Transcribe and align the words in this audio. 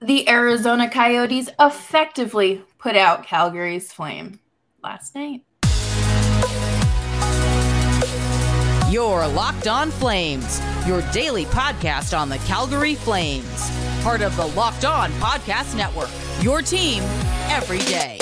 the 0.00 0.28
Arizona 0.28 0.88
Coyotes 0.88 1.50
effectively 1.58 2.62
put 2.78 2.96
out 2.96 3.26
Calgary's 3.26 3.92
flame 3.92 4.40
last 4.82 5.14
night. 5.14 5.42
Your 8.90 9.26
Locked 9.28 9.68
On 9.68 9.90
Flames, 9.90 10.60
your 10.86 11.02
daily 11.12 11.44
podcast 11.46 12.18
on 12.18 12.28
the 12.28 12.38
Calgary 12.38 12.94
Flames, 12.94 13.70
part 14.02 14.20
of 14.22 14.34
the 14.36 14.46
Locked 14.46 14.84
On 14.84 15.10
Podcast 15.12 15.76
Network. 15.76 16.10
Your 16.42 16.62
team 16.62 17.02
every 17.50 17.78
day. 17.80 18.18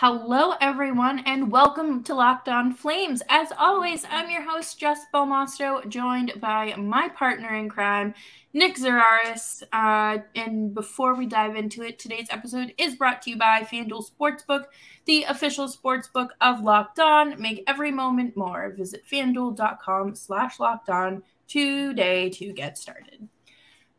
Hello, 0.00 0.52
everyone, 0.60 1.20
and 1.20 1.50
welcome 1.50 2.02
to 2.02 2.14
Locked 2.14 2.50
On 2.50 2.74
Flames. 2.74 3.22
As 3.30 3.50
always, 3.58 4.04
I'm 4.10 4.28
your 4.28 4.42
host, 4.42 4.78
Jess 4.78 5.06
Belmosto, 5.10 5.88
joined 5.88 6.38
by 6.38 6.74
my 6.76 7.08
partner 7.08 7.54
in 7.56 7.70
crime, 7.70 8.12
Nick 8.52 8.76
Zararis. 8.76 9.62
Uh, 9.72 10.18
and 10.34 10.74
before 10.74 11.14
we 11.14 11.24
dive 11.24 11.56
into 11.56 11.80
it, 11.80 11.98
today's 11.98 12.26
episode 12.28 12.74
is 12.76 12.94
brought 12.94 13.22
to 13.22 13.30
you 13.30 13.38
by 13.38 13.62
FanDuel 13.62 14.04
Sportsbook, 14.04 14.64
the 15.06 15.22
official 15.22 15.66
sportsbook 15.66 16.28
of 16.42 16.60
Locked 16.60 16.98
On. 16.98 17.40
Make 17.40 17.64
every 17.66 17.90
moment 17.90 18.36
more. 18.36 18.74
Visit 18.76 19.02
fanduel.com 19.10 20.14
slash 20.14 20.60
locked 20.60 20.90
on 20.90 21.22
today 21.48 22.28
to 22.28 22.52
get 22.52 22.76
started. 22.76 23.26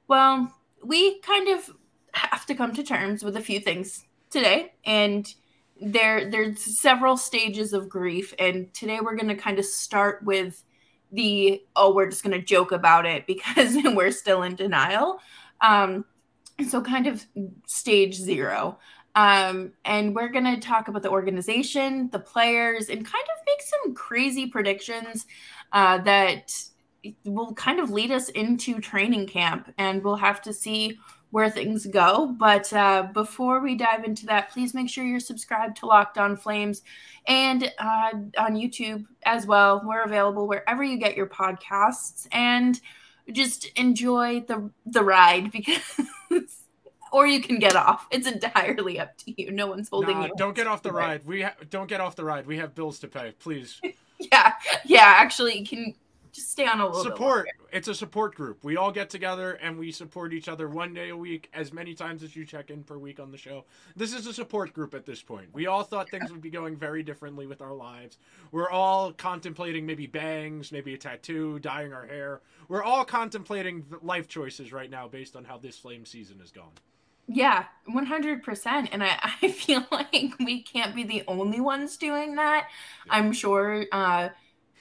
Well, 0.08 0.56
we 0.84 1.20
kind 1.22 1.48
of 1.48 1.72
have 2.12 2.46
to 2.46 2.54
come 2.54 2.76
to 2.76 2.84
terms 2.84 3.24
with 3.24 3.36
a 3.36 3.42
few 3.42 3.60
things 3.60 4.06
today, 4.30 4.74
and– 4.86 5.34
there 5.82 6.30
there's 6.30 6.80
several 6.80 7.18
stages 7.18 7.74
of 7.74 7.90
grief 7.90 8.34
and 8.40 8.74
today 8.74 9.00
we're 9.02 9.16
going 9.16 9.28
to 9.28 9.36
kind 9.36 9.60
of 9.60 9.66
start 9.66 10.24
with 10.24 10.64
the 11.12 11.62
oh 11.76 11.94
we're 11.94 12.10
just 12.10 12.24
going 12.24 12.38
to 12.38 12.46
joke 12.46 12.72
about 12.72 13.06
it 13.06 13.26
because 13.28 13.76
we're 13.84 14.12
still 14.12 14.44
in 14.44 14.56
denial. 14.56 15.20
Um 15.62 16.06
so 16.68 16.82
kind 16.82 17.08
of 17.08 17.26
stage 17.66 18.16
zero. 18.16 18.80
Um 19.16 19.74
and 19.86 20.16
we're 20.16 20.30
going 20.30 20.46
to 20.46 20.60
talk 20.60 20.88
about 20.88 21.04
the 21.04 21.10
organization 21.10 22.10
the 22.12 22.20
players 22.20 22.90
and 22.90 23.06
kind 23.06 23.24
of 23.24 23.46
make 23.46 23.62
some 23.62 23.94
crazy 23.94 24.48
predictions 24.48 25.26
uh 25.72 26.00
that 26.00 26.52
will 27.24 27.54
kind 27.54 27.80
of 27.80 27.92
lead 27.92 28.12
us 28.12 28.30
into 28.30 28.80
training 28.80 29.28
camp 29.28 29.74
and 29.78 30.04
we'll 30.04 30.16
have 30.16 30.42
to 30.42 30.52
see 30.52 30.98
where 31.32 31.50
things 31.50 31.86
go. 31.86 32.36
But 32.38 32.72
uh, 32.74 33.04
before 33.14 33.60
we 33.60 33.76
dive 33.76 34.04
into 34.04 34.26
that, 34.28 34.52
please 34.52 34.74
make 34.74 34.90
sure 34.90 35.06
you're 35.06 35.20
subscribed 35.20 35.78
to 35.78 35.86
Locked 35.86 36.18
On 36.18 36.36
Flames 36.36 36.82
and 37.28 37.72
uh, 37.80 38.12
on 38.38 38.56
YouTube 38.56 39.06
as 39.26 39.46
well. 39.46 39.82
We're 39.86 40.04
available 40.04 40.48
wherever 40.48 40.84
you 40.84 40.98
get 40.98 41.18
your 41.18 41.28
podcasts, 41.28 42.28
and 42.32 42.80
just 43.32 43.66
enjoy 43.78 44.42
the 44.42 44.70
the 44.86 45.04
ride 45.04 45.52
because. 45.52 45.82
or 47.12 47.26
you 47.26 47.42
can 47.42 47.58
get 47.58 47.76
off. 47.76 48.06
It's 48.12 48.28
entirely 48.28 49.00
up 49.00 49.18
to 49.20 49.42
you. 49.42 49.52
No 49.52 49.68
one's 49.68 49.88
holding 49.90 50.20
nah, 50.20 50.26
you. 50.26 50.34
Don't 50.38 50.56
get 50.56 50.68
off 50.68 50.84
the 50.84 50.92
ride. 50.92 51.26
We 51.26 51.42
ha- 51.42 51.56
don't 51.70 51.88
get 51.88 52.02
off 52.02 52.18
the 52.18 52.26
ride. 52.26 52.46
We 52.46 52.58
have 52.58 52.76
bills 52.76 53.00
to 53.00 53.08
pay. 53.08 53.34
Please. 53.40 53.80
yeah, 54.20 54.54
yeah. 54.86 55.16
Actually, 55.18 55.64
can 55.64 55.94
just 56.32 56.52
stay 56.52 56.66
on 56.66 56.80
a 56.80 56.86
little 56.86 57.04
support. 57.04 57.48
It's 57.72 57.88
a 57.88 57.96
support 57.96 58.36
group. 58.36 58.64
We 58.64 58.78
all 58.78 58.92
get 58.92 59.10
together 59.10 59.54
and 59.54 59.78
we 59.78 59.92
support 59.92 60.34
each 60.34 60.48
other 60.48 60.68
one 60.68 60.94
day 60.94 61.10
a 61.10 61.18
week, 61.18 61.50
as 61.54 61.74
many 61.74 61.94
times 61.94 62.24
as 62.24 62.36
you 62.36 62.46
check 62.46 62.70
in 62.70 62.84
per 62.84 62.98
week 62.98 63.20
on 63.20 63.32
the 63.32 63.38
show. 63.38 63.66
This 63.96 64.14
is 64.14 64.28
a 64.28 64.34
support 64.34 64.74
group 64.74 64.94
at 64.94 65.06
this 65.06 65.22
point. 65.22 65.50
We 65.54 65.68
all 65.68 65.84
thought 65.84 66.10
things 66.10 66.32
would 66.32 66.42
be 66.42 66.50
going 66.50 66.76
very 66.76 67.04
differently 67.04 67.48
with 67.48 67.62
our 67.62 67.74
lives. 67.74 68.18
We're 68.52 68.70
all 68.70 69.12
contemplating 69.12 69.86
maybe 69.86 70.08
bangs, 70.08 70.72
maybe 70.72 70.94
a 70.94 70.98
tattoo, 70.98 71.60
dyeing 71.60 71.94
our 71.94 72.06
hair. 72.06 72.42
We're 72.68 72.84
all 72.84 73.06
contemplating 73.06 73.86
life 74.02 74.28
choices 74.28 74.72
right 74.72 74.90
now 74.90 75.08
based 75.08 75.36
on 75.36 75.44
how 75.44 75.58
this 75.58 75.78
flame 75.78 76.06
season 76.06 76.40
has 76.40 76.52
gone. 76.52 76.72
Yeah, 77.28 77.66
100%. 77.90 78.90
And 78.92 79.04
I, 79.04 79.18
I 79.42 79.50
feel 79.50 79.86
like 79.92 80.34
we 80.40 80.62
can't 80.62 80.96
be 80.96 81.04
the 81.04 81.24
only 81.28 81.60
ones 81.60 81.98
doing 81.98 82.36
that. 82.36 82.68
Yeah. 83.06 83.14
I'm 83.14 83.34
sure 83.34 83.86
uh, 83.92 84.30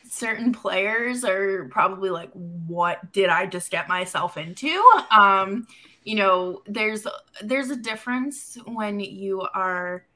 certain 0.09 0.53
players 0.53 1.25
are 1.25 1.67
probably 1.69 2.11
like 2.11 2.31
what 2.33 3.13
did 3.13 3.29
i 3.29 3.47
just 3.47 3.71
get 3.71 3.89
myself 3.89 4.37
into? 4.37 4.83
Um 5.11 5.67
you 6.05 6.15
know 6.15 6.63
there's 6.67 7.07
there's 7.43 7.71
a 7.71 7.77
difference 7.77 8.57
when 8.67 9.01
you 9.01 9.43
are 9.55 10.07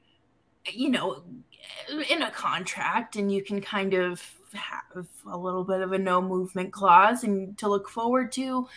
you 0.71 0.89
know 0.89 1.23
in 2.09 2.21
a 2.21 2.31
contract 2.31 3.15
and 3.17 3.31
you 3.31 3.43
can 3.43 3.59
kind 3.61 3.93
of 3.93 4.23
have 4.53 5.07
a 5.27 5.37
little 5.37 5.63
bit 5.63 5.81
of 5.81 5.91
a 5.91 5.97
no 5.97 6.21
movement 6.21 6.71
clause 6.71 7.23
and 7.23 7.57
to 7.57 7.67
look 7.67 7.89
forward 7.89 8.31
to 8.31 8.67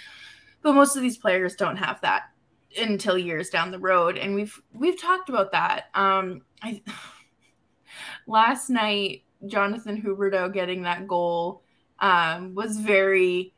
but 0.63 0.75
most 0.75 0.97
of 0.97 1.03
these 1.03 1.19
players 1.19 1.55
don't 1.55 1.77
have 1.77 2.01
that 2.01 2.31
until 2.79 3.17
years 3.17 3.51
down 3.51 3.71
the 3.71 3.79
road 3.79 4.19
and 4.19 4.35
we've 4.35 4.61
we've 4.73 5.01
talked 5.01 5.29
about 5.29 5.53
that. 5.53 5.85
Um 5.95 6.43
i 6.63 6.83
last 8.27 8.71
night 8.71 9.23
Jonathan 9.47 10.01
Huberdeau 10.03 10.53
getting 10.53 10.83
that 10.83 11.07
goal 11.07 11.63
um, 11.99 12.55
was 12.55 12.79
very. 12.79 13.53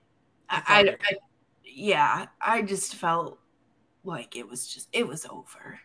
I, 0.48 0.94
I, 1.00 1.16
yeah, 1.64 2.26
I 2.40 2.62
just 2.62 2.94
felt 2.94 3.38
like 4.04 4.36
it 4.36 4.48
was 4.48 4.66
just 4.66 4.88
it 4.92 5.06
was 5.06 5.26
over. 5.26 5.80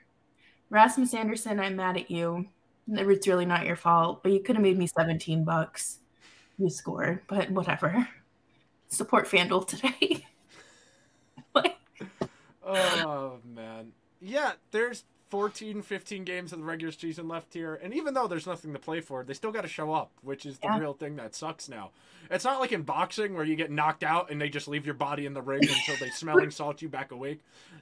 Rasmus 0.70 1.14
Andersson, 1.14 1.60
I'm 1.60 1.76
mad 1.76 1.98
at 1.98 2.10
you. 2.10 2.48
It's 2.88 3.28
really 3.28 3.46
not 3.46 3.66
your 3.66 3.76
fault, 3.76 4.24
but 4.24 4.32
you 4.32 4.42
could 4.42 4.56
have 4.56 4.64
made 4.64 4.78
me 4.78 4.88
17 4.88 5.44
bucks. 5.44 6.00
You 6.58 6.70
scored, 6.70 7.22
but 7.28 7.50
whatever. 7.52 8.08
Support 8.88 9.28
FanDuel 9.28 9.68
today. 9.68 10.26
like, 11.56 11.78
oh 12.66 13.40
man. 13.56 13.92
Yeah, 14.22 14.54
there's 14.72 15.04
14, 15.32 15.82
15 15.82 16.26
games 16.26 16.52
of 16.52 16.60
the 16.60 16.66
regular 16.66 16.92
season 16.92 17.30
left 17.30 17.54
here. 17.54 17.80
And 17.82 17.94
even 17.94 18.14
though 18.14 18.28
there's 18.28 18.46
nothing 18.46 18.74
to 18.74 18.80
play 18.80 19.00
for, 19.00 19.24
they 19.24 19.34
still 19.34 19.54
got 19.54 19.62
to 19.62 19.70
show 19.70 19.94
up, 19.94 20.12
which 20.22 20.46
is 20.46 20.60
the 20.60 20.68
yeah. 20.68 20.78
real 20.78 20.94
thing 20.94 21.16
that 21.16 21.34
sucks 21.34 21.70
now. 21.70 21.92
It's 22.30 22.44
not 22.44 22.60
like 22.60 22.74
in 22.74 22.82
boxing 22.82 23.34
where 23.34 23.46
you 23.46 23.56
get 23.56 23.72
knocked 23.72 24.04
out 24.04 24.30
and 24.30 24.42
they 24.42 24.50
just 24.50 24.68
leave 24.68 24.86
your 24.86 24.94
body 24.94 25.26
in 25.26 25.34
the 25.34 25.42
ring 25.42 25.62
until 25.64 25.96
they 26.02 26.12
smelling 26.12 26.52
salt 26.52 26.82
you 26.82 26.90
back 26.90 27.12
awake. 27.12 27.40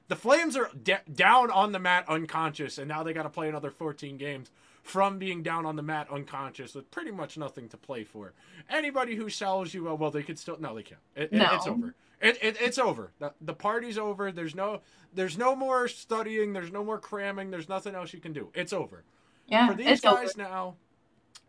The 0.09 0.15
Flames 0.15 0.55
are 0.55 0.69
de- 0.81 1.01
down 1.11 1.49
on 1.49 1.71
the 1.71 1.79
mat 1.79 2.05
unconscious, 2.07 2.77
and 2.77 2.87
now 2.87 3.01
they 3.01 3.13
got 3.13 3.23
to 3.23 3.29
play 3.29 3.49
another 3.49 3.71
14 3.71 4.17
games 4.17 4.51
from 4.83 5.17
being 5.17 5.41
down 5.41 5.65
on 5.65 5.75
the 5.75 5.81
mat 5.81 6.07
unconscious 6.11 6.75
with 6.75 6.91
pretty 6.91 7.11
much 7.11 7.35
nothing 7.35 7.67
to 7.69 7.77
play 7.77 8.03
for. 8.03 8.33
Anybody 8.69 9.15
who 9.15 9.27
sells 9.27 9.73
you, 9.73 9.85
well, 9.85 9.97
well 9.97 10.11
they 10.11 10.23
could 10.23 10.37
still, 10.37 10.57
no, 10.59 10.75
they 10.75 10.83
can't. 10.83 11.01
It, 11.15 11.33
no. 11.33 11.45
It, 11.45 11.53
it's 11.53 11.67
over. 11.67 11.95
It, 12.21 12.37
it, 12.41 12.57
it's 12.59 12.77
over. 12.77 13.11
The, 13.19 13.33
the 13.39 13.53
party's 13.53 13.97
over. 13.97 14.31
There's 14.31 14.55
no 14.55 14.81
there's 15.13 15.37
no 15.37 15.55
more 15.55 15.87
studying. 15.87 16.53
There's 16.53 16.71
no 16.71 16.83
more 16.83 16.99
cramming. 16.99 17.49
There's 17.49 17.69
nothing 17.69 17.95
else 17.95 18.13
you 18.13 18.19
can 18.19 18.33
do. 18.33 18.49
It's 18.53 18.73
over. 18.73 19.03
Yeah. 19.47 19.67
For 19.67 19.73
these 19.73 20.01
guys 20.01 20.33
over. 20.35 20.49
now, 20.49 20.75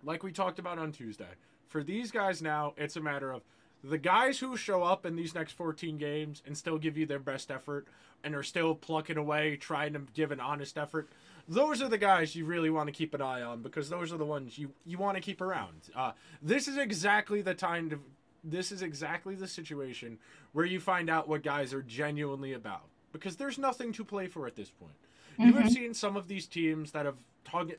like 0.03 0.23
we 0.23 0.33
talked 0.33 0.59
about 0.59 0.79
on 0.79 0.93
Tuesday, 0.93 1.35
for 1.69 1.83
these 1.83 2.11
guys 2.11 2.41
now, 2.41 2.75
it's 2.77 2.97
a 2.97 3.01
matter 3.01 3.33
of 3.33 3.43
the 3.83 3.99
guys 3.99 4.39
who 4.39 4.57
show 4.57 4.83
up 4.83 5.07
in 5.07 5.17
these 5.17 5.35
next 5.35 5.53
14 5.53 5.97
games 5.97 6.43
and 6.47 6.57
still 6.57 6.79
give 6.79 6.97
you 6.97 7.07
their 7.07 7.19
best 7.19 7.51
effort 7.51 7.87
and 8.23 8.35
are 8.35 8.43
still 8.43 8.75
plucking 8.75 9.17
away, 9.17 9.57
trying 9.57 9.95
to 9.95 10.01
give 10.13 10.33
an 10.33 10.41
honest 10.41 10.77
effort. 10.77 11.09
Those 11.49 11.81
are 11.81 11.89
the 11.89 11.99
guys 11.99 12.37
you 12.37 12.45
really 12.45 12.71
want 12.71 12.89
to 12.89 12.93
keep 12.93 13.15
an 13.15 13.23
eye 13.23 13.43
on 13.43 13.63
because 13.63 13.89
those 13.89 14.13
are 14.13 14.19
the 14.19 14.25
ones 14.25 14.59
you, 14.59 14.73
you 14.85 14.99
want 14.99 15.17
to 15.17 15.23
keep 15.23 15.41
around. 15.41 15.89
Uh, 15.97 16.13
this 16.43 16.69
is 16.69 16.77
exactly 16.77 17.43
the 17.43 17.55
time 17.55 17.91
to. 17.91 18.01
This 18.43 18.73
is 18.73 18.83
exactly 18.83 19.35
the 19.35 19.49
situation 19.49 20.19
where 20.53 20.65
you 20.65 20.81
find 20.81 21.11
out 21.11 21.29
what 21.29 21.43
guys 21.43 21.75
are 21.75 21.83
genuinely 21.83 22.53
about 22.53 22.85
because 23.13 23.37
there's 23.37 23.59
nothing 23.59 23.93
to 23.93 24.05
play 24.05 24.27
for 24.27 24.47
at 24.47 24.57
this 24.57 24.71
point. 24.71 24.95
Mm-hmm. 25.33 25.43
You 25.43 25.53
have 25.55 25.65
mm-hmm. 25.65 25.75
seen 25.75 25.95
some 25.95 26.17
of 26.17 26.29
these 26.29 26.47
teams 26.47 26.93
that 26.93 27.07
have 27.07 27.17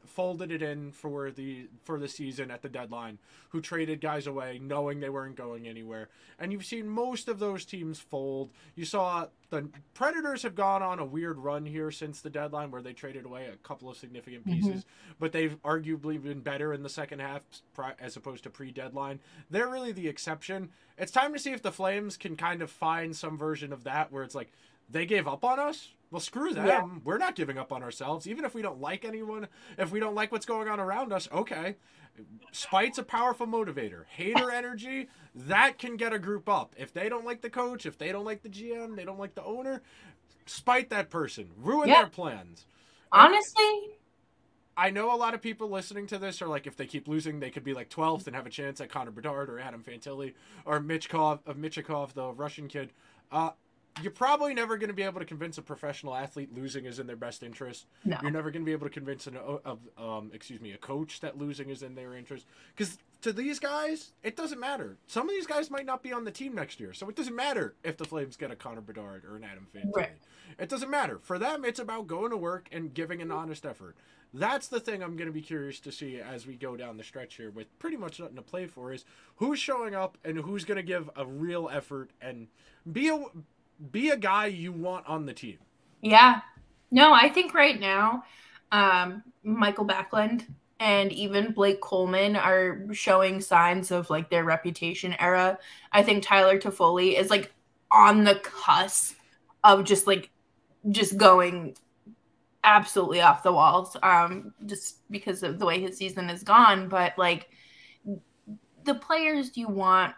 folded 0.05 0.51
it 0.51 0.61
in 0.61 0.91
for 0.91 1.31
the 1.31 1.67
for 1.83 1.99
the 1.99 2.07
season 2.07 2.51
at 2.51 2.61
the 2.61 2.69
deadline, 2.69 3.17
who 3.49 3.61
traded 3.61 4.01
guys 4.01 4.27
away 4.27 4.59
knowing 4.61 4.99
they 4.99 5.09
weren't 5.09 5.35
going 5.35 5.67
anywhere, 5.67 6.09
and 6.39 6.51
you've 6.51 6.65
seen 6.65 6.87
most 6.89 7.27
of 7.27 7.39
those 7.39 7.65
teams 7.65 7.99
fold. 7.99 8.49
You 8.75 8.85
saw 8.85 9.27
the 9.51 9.69
Predators 9.93 10.41
have 10.43 10.55
gone 10.55 10.81
on 10.81 10.97
a 10.97 11.05
weird 11.05 11.37
run 11.37 11.65
here 11.65 11.91
since 11.91 12.21
the 12.21 12.29
deadline, 12.29 12.71
where 12.71 12.81
they 12.81 12.93
traded 12.93 13.25
away 13.25 13.47
a 13.47 13.57
couple 13.57 13.89
of 13.89 13.97
significant 13.97 14.47
mm-hmm. 14.47 14.53
pieces, 14.53 14.81
mm-hmm. 14.81 15.13
but 15.19 15.33
they've 15.33 15.61
arguably 15.61 16.21
been 16.21 16.39
better 16.39 16.73
in 16.73 16.81
the 16.81 16.89
second 16.89 17.19
half 17.19 17.43
as 17.99 18.15
opposed 18.15 18.43
to 18.45 18.49
pre-deadline. 18.49 19.19
They're 19.49 19.67
really 19.67 19.91
the 19.91 20.07
exception. 20.07 20.69
It's 20.97 21.11
time 21.11 21.33
to 21.33 21.39
see 21.39 21.51
if 21.51 21.61
the 21.61 21.71
Flames 21.71 22.17
can 22.17 22.35
kind 22.35 22.61
of 22.61 22.71
find 22.71 23.15
some 23.15 23.37
version 23.37 23.71
of 23.71 23.83
that 23.83 24.11
where 24.11 24.23
it's 24.23 24.35
like 24.35 24.51
they 24.89 25.05
gave 25.05 25.27
up 25.27 25.43
on 25.45 25.59
us. 25.59 25.89
Well, 26.11 26.19
screw 26.19 26.53
them. 26.53 26.65
Yeah. 26.65 26.87
We're 27.03 27.17
not 27.17 27.35
giving 27.35 27.57
up 27.57 27.71
on 27.71 27.83
ourselves. 27.83 28.27
Even 28.27 28.43
if 28.43 28.53
we 28.53 28.61
don't 28.61 28.81
like 28.81 29.05
anyone, 29.05 29.47
if 29.77 29.91
we 29.91 29.99
don't 30.01 30.15
like 30.15 30.31
what's 30.31 30.45
going 30.45 30.67
on 30.67 30.79
around 30.79 31.13
us, 31.13 31.29
okay. 31.31 31.75
Spite's 32.51 32.97
a 32.97 33.03
powerful 33.03 33.47
motivator. 33.47 34.05
Hater 34.07 34.51
energy, 34.51 35.07
that 35.33 35.77
can 35.77 35.97
get 35.97 36.13
a 36.13 36.19
group 36.19 36.49
up. 36.49 36.75
If 36.77 36.93
they 36.93 37.09
don't 37.09 37.25
like 37.25 37.41
the 37.41 37.49
coach, 37.49 37.85
if 37.85 37.97
they 37.97 38.11
don't 38.11 38.25
like 38.25 38.43
the 38.43 38.49
GM, 38.49 38.95
they 38.95 39.05
don't 39.05 39.19
like 39.19 39.35
the 39.35 39.43
owner, 39.43 39.81
spite 40.45 40.89
that 40.89 41.09
person. 41.09 41.49
Ruin 41.57 41.89
yeah. 41.89 42.01
their 42.01 42.09
plans. 42.09 42.65
Honestly, 43.11 43.97
I 44.77 44.89
know 44.89 45.13
a 45.13 45.17
lot 45.17 45.33
of 45.33 45.41
people 45.41 45.69
listening 45.69 46.07
to 46.07 46.17
this 46.17 46.41
are 46.41 46.47
like, 46.47 46.65
if 46.65 46.75
they 46.75 46.85
keep 46.85 47.07
losing, 47.07 47.39
they 47.39 47.49
could 47.49 47.63
be 47.63 47.73
like 47.73 47.89
12th 47.89 48.27
and 48.27 48.35
have 48.35 48.45
a 48.45 48.49
chance 48.49 48.79
at 48.81 48.89
Connor 48.89 49.11
Bedard 49.11 49.49
or 49.49 49.59
Adam 49.59 49.83
Fantilli 49.83 50.33
or 50.65 50.79
Michkov 50.79 51.39
of 51.45 51.57
Michikov, 51.57 52.13
the 52.13 52.31
Russian 52.33 52.67
kid. 52.67 52.91
Uh, 53.31 53.51
you're 54.01 54.11
probably 54.11 54.53
never 54.53 54.77
going 54.77 54.89
to 54.89 54.93
be 54.93 55.03
able 55.03 55.19
to 55.19 55.25
convince 55.25 55.57
a 55.57 55.61
professional 55.61 56.15
athlete 56.15 56.53
losing 56.53 56.85
is 56.85 56.99
in 56.99 57.07
their 57.07 57.15
best 57.15 57.43
interest. 57.43 57.85
No. 58.05 58.17
You're 58.21 58.31
never 58.31 58.51
going 58.51 58.63
to 58.63 58.65
be 58.65 58.71
able 58.71 58.87
to 58.87 58.93
convince 58.93 59.27
an 59.27 59.37
of 59.37 59.79
um, 59.97 60.31
excuse 60.33 60.61
me 60.61 60.71
a 60.71 60.77
coach 60.77 61.19
that 61.19 61.37
losing 61.37 61.69
is 61.69 61.83
in 61.83 61.95
their 61.95 62.15
interest 62.15 62.45
because 62.75 62.97
to 63.21 63.33
these 63.33 63.59
guys 63.59 64.13
it 64.23 64.35
doesn't 64.35 64.59
matter. 64.59 64.97
Some 65.07 65.27
of 65.27 65.35
these 65.35 65.47
guys 65.47 65.69
might 65.69 65.85
not 65.85 66.03
be 66.03 66.13
on 66.13 66.23
the 66.23 66.31
team 66.31 66.55
next 66.55 66.79
year, 66.79 66.93
so 66.93 67.09
it 67.09 67.15
doesn't 67.15 67.35
matter 67.35 67.75
if 67.83 67.97
the 67.97 68.05
Flames 68.05 68.37
get 68.37 68.51
a 68.51 68.55
Connor 68.55 68.81
Bedard 68.81 69.25
or 69.25 69.35
an 69.35 69.43
Adam 69.43 69.67
Fantilli. 69.73 69.95
Right. 69.95 70.11
It 70.57 70.69
doesn't 70.69 70.89
matter 70.89 71.19
for 71.21 71.37
them. 71.37 71.65
It's 71.65 71.79
about 71.79 72.07
going 72.07 72.31
to 72.31 72.37
work 72.37 72.69
and 72.71 72.93
giving 72.93 73.21
an 73.21 73.31
honest 73.31 73.65
effort. 73.65 73.95
That's 74.33 74.67
the 74.67 74.79
thing 74.79 75.03
I'm 75.03 75.17
going 75.17 75.27
to 75.27 75.33
be 75.33 75.41
curious 75.41 75.81
to 75.81 75.91
see 75.91 76.19
as 76.19 76.47
we 76.47 76.55
go 76.55 76.77
down 76.77 76.95
the 76.95 77.03
stretch 77.03 77.35
here 77.35 77.51
with 77.51 77.77
pretty 77.79 77.97
much 77.97 78.19
nothing 78.19 78.37
to 78.37 78.41
play 78.41 78.65
for 78.65 78.93
is 78.93 79.03
who's 79.35 79.59
showing 79.59 79.93
up 79.93 80.17
and 80.23 80.37
who's 80.37 80.63
going 80.63 80.77
to 80.77 80.83
give 80.83 81.09
a 81.17 81.25
real 81.25 81.69
effort 81.71 82.11
and 82.21 82.47
be 82.89 83.09
a 83.09 83.25
be 83.91 84.09
a 84.09 84.17
guy 84.17 84.47
you 84.47 84.71
want 84.71 85.07
on 85.07 85.25
the 85.25 85.33
team. 85.33 85.57
Yeah. 86.01 86.41
No, 86.91 87.13
I 87.13 87.29
think 87.29 87.53
right 87.53 87.79
now, 87.79 88.23
um, 88.71 89.23
Michael 89.43 89.85
Backlund 89.85 90.45
and 90.79 91.11
even 91.11 91.53
Blake 91.53 91.79
Coleman 91.81 92.35
are 92.35 92.85
showing 92.91 93.39
signs 93.39 93.91
of 93.91 94.09
like 94.09 94.29
their 94.29 94.43
reputation 94.43 95.15
era. 95.19 95.57
I 95.91 96.03
think 96.03 96.23
Tyler 96.23 96.59
Toffoli 96.59 97.17
is 97.17 97.29
like 97.29 97.51
on 97.91 98.23
the 98.23 98.35
cusp 98.35 99.15
of 99.63 99.83
just 99.83 100.07
like 100.07 100.29
just 100.89 101.17
going 101.17 101.75
absolutely 102.63 103.21
off 103.21 103.43
the 103.43 103.51
walls 103.51 103.97
um 104.03 104.53
just 104.65 104.97
because 105.09 105.41
of 105.41 105.57
the 105.57 105.65
way 105.65 105.81
his 105.81 105.97
season 105.97 106.29
has 106.29 106.43
gone 106.43 106.87
but 106.87 107.17
like 107.17 107.49
the 108.83 108.93
players 108.93 109.57
you 109.57 109.67
want 109.67 110.13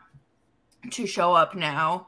to 0.91 1.07
show 1.07 1.33
up 1.33 1.55
now 1.55 2.07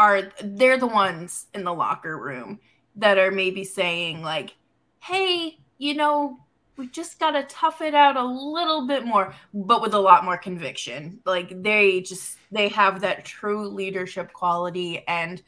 are 0.00 0.32
they're 0.42 0.78
the 0.78 0.86
ones 0.86 1.46
in 1.52 1.62
the 1.62 1.74
locker 1.74 2.16
room 2.16 2.58
that 2.96 3.18
are 3.18 3.30
maybe 3.30 3.62
saying 3.64 4.22
like 4.22 4.56
hey 5.00 5.58
you 5.76 5.92
know 5.94 6.38
we 6.78 6.86
just 6.88 7.20
got 7.20 7.32
to 7.32 7.42
tough 7.44 7.82
it 7.82 7.94
out 7.94 8.16
a 8.16 8.24
little 8.24 8.86
bit 8.86 9.04
more 9.04 9.34
but 9.52 9.82
with 9.82 9.92
a 9.92 9.98
lot 9.98 10.24
more 10.24 10.38
conviction 10.38 11.20
like 11.26 11.62
they 11.62 12.00
just 12.00 12.38
they 12.50 12.68
have 12.68 13.02
that 13.02 13.26
true 13.26 13.68
leadership 13.68 14.32
quality 14.32 15.04
and 15.06 15.42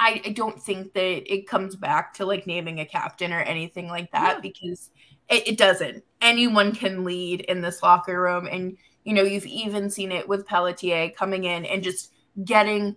I, 0.00 0.22
I 0.24 0.30
don't 0.30 0.60
think 0.60 0.94
that 0.94 1.32
it 1.32 1.46
comes 1.46 1.76
back 1.76 2.14
to 2.14 2.24
like 2.24 2.46
naming 2.46 2.80
a 2.80 2.86
captain 2.86 3.30
or 3.30 3.40
anything 3.42 3.88
like 3.88 4.10
that 4.12 4.36
Yeah. 4.36 4.40
because 4.40 4.88
it, 5.28 5.46
it 5.48 5.58
doesn't 5.58 6.02
anyone 6.22 6.72
can 6.74 7.04
lead 7.04 7.42
in 7.42 7.60
this 7.60 7.82
locker 7.82 8.18
room 8.22 8.48
and 8.50 8.74
you 9.04 9.12
know 9.12 9.22
you've 9.22 9.44
even 9.46 9.90
seen 9.90 10.10
it 10.12 10.26
with 10.26 10.46
Pelletier 10.46 11.10
coming 11.10 11.44
in 11.44 11.66
and 11.66 11.82
just 11.82 12.10
getting 12.42 12.96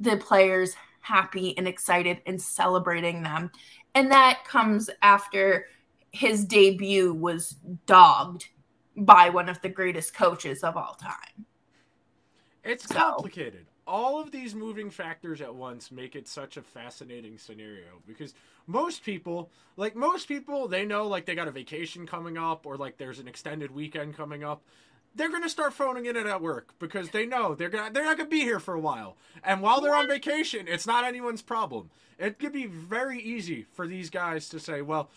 the 0.00 0.16
players 0.16 0.74
happy 1.00 1.56
and 1.56 1.66
excited 1.68 2.20
and 2.26 2.40
celebrating 2.40 3.22
them 3.22 3.50
and 3.94 4.10
that 4.10 4.44
comes 4.44 4.90
after 5.02 5.66
his 6.10 6.44
debut 6.44 7.12
was 7.14 7.56
dogged 7.86 8.48
by 8.96 9.28
one 9.28 9.48
of 9.48 9.60
the 9.62 9.68
greatest 9.68 10.14
coaches 10.14 10.62
of 10.64 10.76
all 10.76 10.94
time 10.94 11.46
It's 12.64 12.88
So- 12.88 12.94
complicated. 12.94 13.66
All 13.88 14.18
of 14.18 14.32
these 14.32 14.52
moving 14.52 14.90
factors 14.90 15.40
at 15.40 15.54
once 15.54 15.92
make 15.92 16.16
it 16.16 16.26
such 16.26 16.56
a 16.56 16.62
fascinating 16.62 17.38
scenario 17.38 18.02
because 18.04 18.34
most 18.66 19.04
people, 19.04 19.52
like 19.76 19.94
most 19.94 20.26
people, 20.26 20.66
they 20.66 20.84
know 20.84 21.06
like 21.06 21.24
they 21.24 21.36
got 21.36 21.46
a 21.46 21.52
vacation 21.52 22.04
coming 22.04 22.36
up 22.36 22.66
or 22.66 22.76
like 22.76 22.96
there's 22.96 23.20
an 23.20 23.28
extended 23.28 23.70
weekend 23.70 24.16
coming 24.16 24.42
up. 24.42 24.64
They're 25.16 25.30
gonna 25.30 25.48
start 25.48 25.72
phoning 25.72 26.06
in 26.06 26.14
it 26.16 26.26
at 26.26 26.42
work 26.42 26.74
because 26.78 27.08
they 27.10 27.24
know 27.26 27.54
they're 27.54 27.70
gonna 27.70 27.90
they're 27.90 28.04
not 28.04 28.18
gonna 28.18 28.28
be 28.28 28.40
here 28.42 28.60
for 28.60 28.74
a 28.74 28.80
while. 28.80 29.16
And 29.42 29.62
while 29.62 29.80
they're 29.80 29.94
on 29.94 30.06
vacation, 30.08 30.68
it's 30.68 30.86
not 30.86 31.04
anyone's 31.04 31.42
problem. 31.42 31.90
It 32.18 32.38
could 32.38 32.52
be 32.52 32.66
very 32.66 33.20
easy 33.20 33.66
for 33.72 33.86
these 33.86 34.10
guys 34.10 34.48
to 34.50 34.60
say, 34.60 34.82
well, 34.82 35.10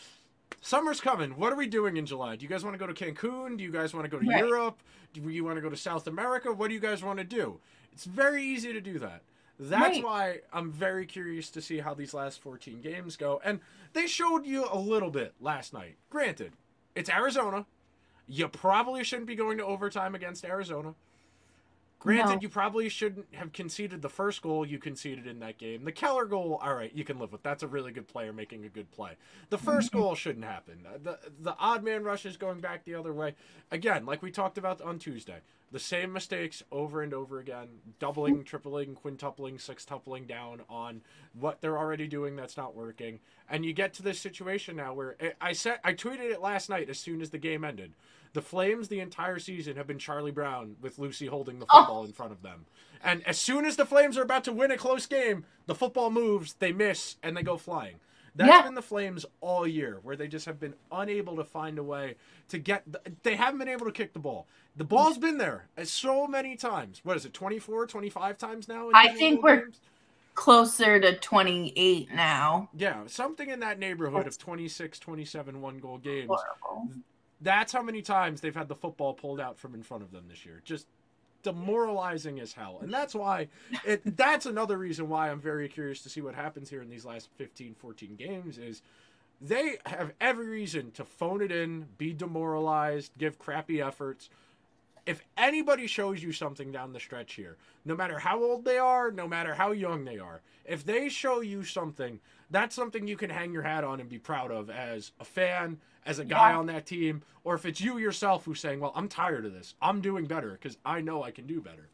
summer's 0.62 1.02
coming. 1.02 1.32
What 1.32 1.52
are 1.54 1.58
we 1.58 1.68
doing 1.68 1.98
in 1.98 2.06
July? 2.06 2.36
Do 2.36 2.44
you 2.44 2.50
guys 2.50 2.64
want 2.64 2.74
to 2.74 2.78
go 2.86 2.92
to 2.92 2.94
Cancun? 2.94 3.58
Do 3.58 3.64
you 3.64 3.72
guys 3.72 3.94
want 3.94 4.06
to 4.06 4.10
go 4.10 4.20
to 4.20 4.26
Right. 4.28 4.40
Europe? 4.46 4.82
Do 5.14 5.22
you 5.30 5.44
want 5.44 5.58
to 5.58 5.62
go 5.62 5.70
to 5.70 5.78
South 5.78 6.08
America? 6.08 6.52
What 6.52 6.68
do 6.70 6.74
you 6.74 6.80
guys 6.80 7.04
want 7.04 7.20
to 7.20 7.26
do? 7.26 7.60
It's 7.94 8.06
very 8.06 8.44
easy 8.44 8.72
to 8.74 8.82
do 8.82 9.00
that. 9.00 9.22
That's 9.60 9.98
Right. 9.98 10.04
why 10.04 10.40
I'm 10.54 10.72
very 10.72 11.06
curious 11.06 11.50
to 11.52 11.62
see 11.62 11.80
how 11.80 11.94
these 11.94 12.14
last 12.14 12.42
14 12.42 12.82
games 12.82 13.18
go. 13.18 13.42
And 13.44 13.60
they 13.94 14.08
showed 14.08 14.46
you 14.46 14.66
a 14.72 14.78
little 14.78 15.10
bit 15.12 15.34
last 15.42 15.74
night. 15.74 15.98
Granted, 16.10 16.54
it's 16.96 17.10
Arizona. 17.10 17.66
You 18.30 18.48
probably 18.48 19.04
shouldn't 19.04 19.28
be 19.28 19.36
going 19.36 19.58
to 19.58 19.66
overtime 19.66 20.14
against 20.16 20.46
Arizona. 20.46 20.94
Granted, 22.00 22.36
No. 22.36 22.42
you 22.44 22.48
probably 22.48 22.88
shouldn't 22.88 23.26
have 23.34 23.52
conceded 23.52 24.02
the 24.02 24.08
first 24.08 24.42
goal 24.42 24.66
you 24.66 24.80
conceded 24.80 25.28
in 25.28 25.40
that 25.40 25.58
game. 25.58 25.84
The 25.84 25.92
Keller 25.92 26.24
goal, 26.24 26.58
all 26.64 26.74
right, 26.74 26.94
you 26.96 27.04
can 27.04 27.20
live 27.20 27.34
with. 27.34 27.44
That's 27.44 27.62
a 27.62 27.68
really 27.68 27.92
good 27.92 28.08
player 28.08 28.32
making 28.32 28.64
a 28.64 28.70
good 28.70 28.90
play. 28.92 29.18
The 29.50 29.58
1st 29.58 29.92
goal 29.92 30.16
shouldn't 30.16 30.46
happen. 30.46 30.88
The 31.04 31.20
the 31.42 31.58
odd 31.60 31.84
man 31.84 32.06
rush 32.06 32.26
is 32.26 32.38
going 32.38 32.62
back 32.62 32.86
the 32.86 32.96
other 32.96 33.12
way. 33.12 33.36
Again, 33.70 34.06
like 34.06 34.22
we 34.22 34.32
talked 34.32 34.58
about 34.58 34.80
on 34.82 34.98
Tuesday, 34.98 35.40
the 35.74 35.80
same 35.80 36.14
mistakes 36.14 36.64
over 36.72 37.02
and 37.02 37.14
over 37.14 37.38
again, 37.40 37.68
doubling, 38.00 38.46
tripling, 38.46 38.96
quintupling, 38.96 39.56
sextupling 39.56 40.26
down 40.26 40.62
on 40.70 41.02
what 41.34 41.60
they're 41.60 41.78
already 41.78 42.08
doing 42.08 42.38
that's 42.38 42.56
not 42.56 42.76
working. 42.78 43.20
And 43.50 43.66
you 43.66 43.74
get 43.74 43.94
to 43.96 44.04
this 44.04 44.22
situation 44.22 44.78
now 44.78 44.94
where 44.94 45.18
I- 45.20 45.34
I 45.50 45.52
said 45.52 45.82
I 45.84 45.94
tweeted 45.96 46.32
it 46.32 46.40
last 46.40 46.70
night 46.70 46.90
as 46.90 46.98
soon 46.98 47.20
as 47.22 47.32
the 47.32 47.38
game 47.40 47.66
ended. 47.66 47.92
The 48.34 48.42
Flames 48.42 48.88
the 48.90 49.00
entire 49.00 49.40
season 49.40 49.76
have 49.76 49.88
been 49.88 49.98
Charlie 50.00 50.32
Brown 50.32 50.76
with 50.82 51.00
Lucy 51.00 51.26
holding 51.28 51.60
the 51.60 51.66
Oh. 51.72 51.80
football 51.80 52.06
in 52.06 52.14
front 52.14 52.32
of 52.32 52.42
them. 52.44 52.66
And 53.04 53.26
as 53.26 53.40
soon 53.40 53.66
as 53.66 53.76
the 53.76 53.86
Flames 53.86 54.18
are 54.18 54.22
about 54.24 54.44
to 54.44 54.52
win 54.54 54.72
a 54.72 54.78
close 54.78 55.06
game, 55.06 55.46
the 55.66 55.76
football 55.76 56.12
moves, 56.12 56.54
they 56.56 56.72
miss, 56.72 57.16
and 57.24 57.36
they 57.36 57.44
go 57.44 57.58
flying. 57.58 57.96
That's 58.36 58.50
Yeah. 58.50 58.62
been 58.62 58.76
the 58.76 58.82
Flames 58.84 59.26
all 59.42 59.66
year, 59.66 60.00
where 60.04 60.16
they 60.16 60.28
just 60.28 60.46
have 60.46 60.60
been 60.60 60.76
unable 60.92 61.36
to 61.38 61.44
find 61.44 61.80
a 61.80 61.84
way 61.84 62.16
to 62.50 62.60
get. 62.60 62.84
The, 62.92 63.02
they 63.24 63.36
haven't 63.36 63.58
been 63.60 63.68
able 63.68 63.86
to 63.88 63.92
kick 63.92 64.14
the 64.14 64.20
ball. 64.20 64.46
The 64.76 64.84
ball's 64.84 65.18
been 65.18 65.40
there 65.40 65.68
uh, 65.78 65.84
so 65.86 66.28
many 66.28 66.56
times. 66.56 67.02
What 67.04 67.18
is 67.18 67.26
it, 67.26 67.34
24, 67.34 67.88
25 67.88 68.38
times 68.38 68.68
now? 68.68 68.92
I 68.94 69.10
think 69.16 69.42
we're- 69.44 69.62
games? 69.62 69.80
closer 70.36 71.02
to 71.02 71.18
28 71.18 72.14
now 72.14 72.70
Yeah, 72.74 73.08
something 73.08 73.50
in 73.50 73.60
that 73.60 73.78
neighborhood 73.78 74.26
of 74.26 74.38
26, 74.38 74.98
27 74.98 75.60
one 75.60 75.80
goal 75.80 75.98
games. 75.98 76.30
horrible 76.30 76.94
That's 77.42 77.72
how 77.72 77.82
many 77.82 78.02
times 78.02 78.42
they've 78.42 78.56
had 78.56 78.68
the 78.68 78.76
football 78.76 79.14
pulled 79.14 79.40
out 79.40 79.58
from 79.58 79.74
in 79.74 79.84
front 79.84 80.04
of 80.04 80.12
them 80.12 80.26
this 80.28 80.46
year. 80.46 80.62
Just 80.66 80.88
demoralizing 81.44 82.40
as 82.40 82.54
hell. 82.54 82.80
And 82.82 82.94
that's 82.94 83.16
why 83.16 83.48
it 83.86 84.02
that's 84.18 84.46
another 84.46 84.78
reason 84.78 85.10
why 85.10 85.30
I'm 85.30 85.40
very 85.40 85.70
curious 85.70 86.02
to 86.04 86.10
see 86.10 86.22
what 86.22 86.36
happens 86.36 86.70
here 86.70 86.82
in 86.82 86.90
these 86.90 87.06
last 87.06 87.30
15 87.38 87.76
14 87.76 88.16
games 88.16 88.58
is 88.58 88.82
they 89.42 89.78
have 89.86 90.12
every 90.20 90.48
reason 90.48 90.92
to 90.92 91.06
phone 91.06 91.42
it 91.42 91.52
in, 91.52 91.88
be 91.98 92.12
demoralized, 92.12 93.12
give 93.18 93.40
crappy 93.40 93.82
efforts. 93.82 94.30
If 95.06 95.24
anybody 95.38 95.88
shows 95.88 96.22
you 96.22 96.34
something 96.34 96.72
down 96.72 96.92
the 96.92 97.00
stretch 97.00 97.34
here, 97.34 97.56
no 97.86 97.96
matter 97.96 98.20
how 98.20 98.44
old 98.44 98.66
they 98.66 98.78
are, 98.78 99.12
no 99.12 99.28
matter 99.28 99.56
how 99.56 99.72
young 99.72 100.04
they 100.04 100.20
are, 100.20 100.42
if 100.66 100.86
they 100.86 101.08
show 101.08 101.40
you 101.40 101.64
something, 101.64 102.20
that's 102.50 102.76
something 102.76 103.08
you 103.08 103.18
can 103.18 103.30
hang 103.30 103.52
your 103.54 103.64
hat 103.64 103.84
on 103.84 104.00
and 104.00 104.10
be 104.10 104.20
proud 104.20 104.52
of 104.52 104.70
as 104.70 105.12
a 105.20 105.26
fan, 105.26 105.80
as 106.06 106.20
a 106.20 106.26
guy 106.26 106.52
Yeah. 106.52 106.58
on 106.58 106.66
that 106.68 106.86
team, 106.86 107.24
or 107.44 107.56
if 107.56 107.66
it's 107.66 107.82
you 107.82 107.98
yourself 107.98 108.46
who's 108.46 108.60
saying, 108.60 108.80
"Well, 108.80 108.94
I'm 108.96 109.08
tired 109.08 109.46
of 109.46 109.54
this. 109.54 109.76
I'm 109.82 110.02
doing 110.02 110.26
better 110.26 110.52
because 110.54 110.78
I 110.86 111.02
know 111.02 111.24
I 111.24 111.32
can 111.32 111.48
do 111.48 111.62
better." 111.62 111.90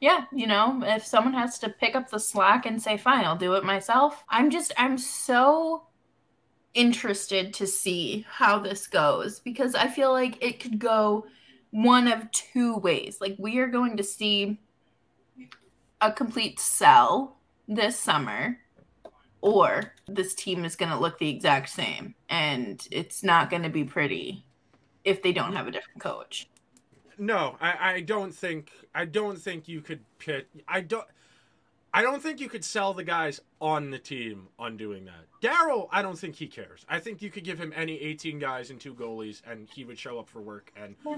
yeah 0.00 0.24
you 0.32 0.46
know 0.46 0.80
if 0.84 1.04
someone 1.04 1.34
has 1.34 1.58
to 1.58 1.68
pick 1.68 1.94
up 1.96 2.08
the 2.10 2.18
slack 2.20 2.66
and 2.66 2.80
say 2.80 2.96
fine 2.96 3.24
i'll 3.24 3.36
do 3.36 3.54
it 3.54 3.64
myself 3.64 4.24
i'm 4.28 4.50
just 4.50 4.72
i'm 4.76 4.96
so 4.96 5.82
interested 6.74 7.54
to 7.54 7.66
see 7.66 8.24
how 8.28 8.58
this 8.58 8.86
goes 8.86 9.40
because 9.40 9.74
i 9.74 9.88
feel 9.88 10.12
like 10.12 10.42
it 10.42 10.60
could 10.60 10.78
go 10.78 11.26
one 11.70 12.08
of 12.08 12.30
two 12.32 12.76
ways 12.78 13.18
like 13.20 13.36
we 13.38 13.58
are 13.58 13.68
going 13.68 13.96
to 13.96 14.04
see 14.04 14.58
a 16.00 16.12
complete 16.12 16.60
sell 16.60 17.36
this 17.66 17.98
summer 17.98 18.58
or 19.40 19.92
this 20.06 20.34
team 20.34 20.64
is 20.64 20.76
going 20.76 20.90
to 20.90 20.98
look 20.98 21.18
the 21.18 21.28
exact 21.28 21.68
same 21.70 22.14
and 22.28 22.86
it's 22.90 23.22
not 23.22 23.50
going 23.50 23.62
to 23.62 23.68
be 23.68 23.84
pretty 23.84 24.44
if 25.04 25.22
they 25.22 25.32
don't 25.32 25.54
have 25.54 25.66
a 25.66 25.70
different 25.70 26.00
coach 26.00 26.48
No, 27.18 27.56
I, 27.60 27.94
I 27.94 28.00
don't 28.00 28.34
think 28.34 28.70
I 28.94 29.04
don't 29.04 29.38
think 29.38 29.68
you 29.68 29.80
could 29.80 30.00
pit 30.18 30.48
I 30.66 30.80
don't 30.80 31.06
I 31.94 32.02
don't 32.02 32.22
think 32.22 32.38
you 32.38 32.48
could 32.50 32.64
sell 32.64 32.92
the 32.92 33.02
guys 33.02 33.40
on 33.62 33.90
the 33.90 33.98
team 33.98 34.48
on 34.58 34.76
doing 34.76 35.06
that. 35.06 35.24
Darryl, 35.42 35.88
I 35.90 36.02
don't 36.02 36.18
think 36.18 36.34
he 36.34 36.46
cares. 36.46 36.84
I 36.86 36.98
think 37.00 37.22
you 37.22 37.30
could 37.30 37.44
give 37.44 37.58
him 37.58 37.72
any 37.74 37.98
18 37.98 38.38
guys 38.38 38.68
and 38.70 38.78
two 38.78 38.92
goalies, 38.92 39.40
and 39.50 39.66
he 39.74 39.86
would 39.86 39.98
show 39.98 40.18
up 40.18 40.28
for 40.28 40.42
work 40.42 40.70
and 40.76 40.96
Yeah. 41.04 41.16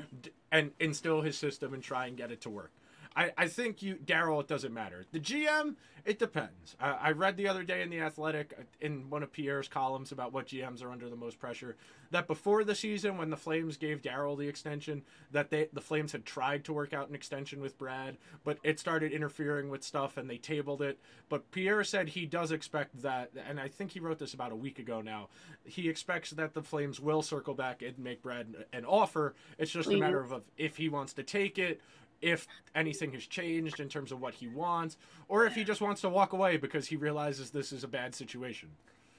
and 0.53 0.71
instill 0.79 1.23
his 1.23 1.37
system 1.37 1.75
and 1.75 1.83
try 1.83 2.07
and 2.07 2.17
get 2.17 2.31
it 2.31 2.41
to 2.43 2.51
work. 2.51 2.71
I, 3.17 3.33
I 3.37 3.49
think 3.49 3.83
you 3.83 3.97
Darryl. 3.97 4.41
It 4.41 4.49
doesn't 4.49 4.73
matter. 4.73 5.05
The 5.11 5.19
GM, 5.19 5.75
it 6.05 6.19
depends. 6.19 6.77
I, 6.81 6.91
I 6.91 7.11
read 7.13 7.37
the 7.37 7.49
other 7.49 7.65
day 7.65 7.83
in 7.83 7.91
the 7.91 8.01
Athletic 8.01 8.55
uh, 8.59 8.63
in 8.81 9.11
one 9.11 9.23
of 9.23 9.33
Pierre's 9.33 9.69
columns 9.69 10.13
about 10.13 10.33
what 10.33 10.47
GMs 10.47 10.83
are 10.83 10.91
under 10.91 11.09
the 11.09 11.17
most 11.17 11.39
pressure. 11.39 11.77
That 12.13 12.27
before 12.27 12.63
the 12.65 12.75
season, 12.75 13.19
when 13.19 13.31
the 13.31 13.37
Flames 13.37 13.77
gave 13.77 14.03
Darryl 14.03 14.39
the 14.39 14.49
extension, 14.49 15.03
that 15.33 15.51
they 15.51 15.69
the 15.73 15.81
Flames 15.81 16.13
had 16.13 16.25
tried 16.25 16.65
to 16.65 16.73
work 16.73 16.93
out 16.93 17.09
an 17.09 17.15
extension 17.15 17.61
with 17.61 17.79
Brad, 17.79 18.17
but 18.45 18.59
it 18.63 18.79
started 18.79 19.13
interfering 19.13 19.71
with 19.71 19.83
stuff 19.83 20.17
and 20.17 20.31
they 20.31 20.39
tabled 20.39 20.81
it. 20.81 20.99
But 21.29 21.51
Pierre 21.51 21.83
said 21.85 22.11
he 22.11 22.27
does 22.27 22.53
expect 22.53 23.03
that, 23.03 23.31
and 23.49 23.59
I 23.59 23.69
think 23.69 23.91
he 23.91 24.01
wrote 24.01 24.19
this 24.19 24.35
about 24.35 24.53
a 24.53 24.57
week 24.57 24.79
ago 24.79 25.01
now. 25.01 25.29
He 25.65 25.89
expects 25.89 26.31
that 26.31 26.55
the 26.55 26.63
Flames 26.63 27.01
will 27.01 27.23
circle 27.23 27.55
back 27.55 27.83
and 27.83 27.99
make 27.99 28.23
Brad 28.23 28.55
an 28.73 28.85
offer. 28.85 29.35
It's 29.59 29.73
just 29.73 29.91
a 29.91 29.97
matter 29.97 30.21
of, 30.21 30.33
of 30.33 30.43
if 30.57 30.77
he 30.77 30.89
wants 30.89 31.13
to 31.15 31.23
take 31.23 31.59
it 31.59 31.81
if 32.21 32.47
anything 32.75 33.13
has 33.13 33.27
changed 33.27 33.81
in 33.81 33.89
terms 33.89 34.13
of 34.13 34.21
what 34.21 34.35
he 34.35 34.49
wants, 34.49 34.97
or 35.29 35.47
if 35.47 35.55
he 35.55 35.65
just 35.65 35.81
wants 35.81 36.01
to 36.03 36.09
walk 36.09 36.33
away 36.33 36.57
because 36.57 36.87
he 36.87 36.97
realizes 36.97 37.51
this 37.51 37.73
is 37.73 37.85
a 37.85 37.89
bad 37.89 38.15
situation. 38.15 38.69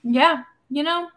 Yeah, 0.03 0.43
you 0.69 0.83
know, 0.83 1.09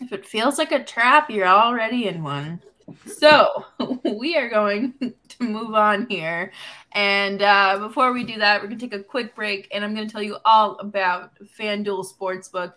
if 0.00 0.12
it 0.12 0.26
feels 0.26 0.58
like 0.58 0.72
a 0.72 0.84
trap, 0.84 1.30
you're 1.30 1.46
already 1.46 2.06
in 2.06 2.22
one. 2.22 2.60
So 3.06 3.64
we 4.04 4.36
are 4.36 4.48
going 4.48 4.94
to 5.00 5.44
move 5.44 5.74
on 5.74 6.06
here. 6.08 6.52
And 6.92 7.42
uh, 7.42 7.78
before 7.78 8.12
we 8.12 8.24
do 8.24 8.38
that, 8.38 8.60
we're 8.60 8.68
going 8.68 8.78
to 8.78 8.88
take 8.88 8.98
a 8.98 9.02
quick 9.02 9.34
break, 9.34 9.68
and 9.72 9.84
I'm 9.84 9.94
going 9.94 10.06
to 10.06 10.12
tell 10.12 10.22
you 10.22 10.38
all 10.44 10.78
about 10.78 11.32
FanDuel 11.58 12.06
Sportsbook. 12.06 12.74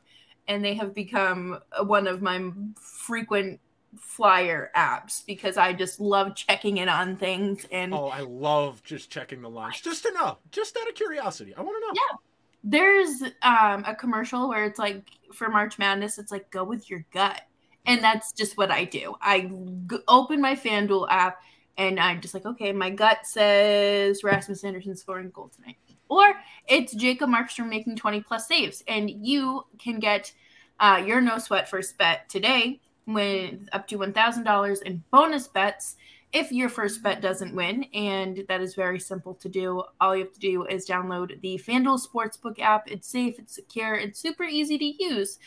And 0.48 0.66
they 0.66 0.74
have 0.74 0.94
become 0.94 1.60
one 1.84 2.08
of 2.08 2.22
my 2.22 2.52
frequent 2.76 3.60
flyer 4.00 4.72
apps 4.76 5.26
because 5.26 5.58
I 5.58 5.74
just 5.74 6.00
love 6.00 6.36
checking 6.36 6.78
in 6.78 6.90
on 6.90 7.18
things 7.18 7.66
and 7.72 7.94
Oh, 7.94 8.08
I 8.08 8.22
love 8.22 8.82
just 8.84 9.10
checking 9.10 9.42
the 9.42 9.50
lines 9.50 9.82
just 9.82 10.04
to 10.04 10.14
know, 10.14 10.38
just 10.52 10.78
out 10.78 10.88
of 10.88 10.96
curiosity. 10.96 11.54
I 11.56 11.62
want 11.62 11.76
to 11.82 11.88
know. 11.88 11.94
Yeah. 12.10 12.18
There's 12.64 13.22
um, 13.42 13.84
a 13.86 13.96
commercial 13.96 14.48
where 14.48 14.66
it's 14.66 14.80
like 14.80 15.04
for 15.34 15.50
March 15.50 15.80
Madness, 15.80 16.20
it's 16.20 16.32
like 16.32 16.50
go 16.52 16.64
with 16.64 16.90
your 16.90 17.06
gut. 17.12 17.42
And 17.86 18.04
that's 18.04 18.32
just 18.32 18.58
what 18.58 18.70
I 18.70 18.86
do. 18.86 19.16
I 19.22 19.52
g- 19.90 19.98
open 20.08 20.40
my 20.40 20.56
FanDuel 20.56 21.08
app 21.10 21.42
and 21.78 22.00
I'm 22.00 22.22
just 22.22 22.34
like, 22.36 22.46
okay, 22.46 22.72
my 22.72 22.92
gut 22.92 23.26
says 23.26 24.24
Rasmus 24.24 24.64
Andersson 24.64 24.96
scoring 24.96 25.32
goal 25.32 25.50
tonight. 25.56 25.78
Or 26.08 26.34
it's 26.68 26.94
Jacob 26.94 27.30
Markstrom 27.30 27.70
making 27.70 27.96
20 27.96 28.22
plus 28.22 28.48
saves. 28.48 28.84
And 28.88 29.10
you 29.10 29.66
can 29.80 30.00
get 30.00 30.32
uh, 30.80 31.02
your 31.06 31.22
no 31.22 31.40
sweat 31.40 31.70
first 31.70 31.98
bet 31.98 32.30
today 32.30 32.80
with 33.14 33.68
up 33.74 33.88
to 33.88 33.98
$1,000 33.98 34.82
in 34.84 35.04
bonus 35.12 35.48
bets 35.48 35.96
if 36.34 36.52
your 36.52 36.70
first 36.70 37.04
bet 37.04 37.22
doesn't 37.22 37.56
win. 37.56 37.86
And 37.94 38.46
that 38.48 38.62
is 38.62 38.76
very 38.76 39.00
simple 39.00 39.34
to 39.36 39.50
do. 39.50 39.84
All 40.00 40.16
you 40.16 40.24
have 40.24 40.34
to 40.34 40.40
do 40.40 40.66
is 40.66 40.88
download 40.88 41.40
the 41.42 41.62
FanDuel 41.66 42.00
Sportsbook 42.06 42.60
app. 42.60 42.90
It's 42.90 43.08
safe, 43.08 43.40
it's 43.40 43.56
secure, 43.56 43.96
it's 43.96 44.20
super 44.20 44.44
easy 44.44 44.78
to 44.78 45.04
use. 45.04 45.40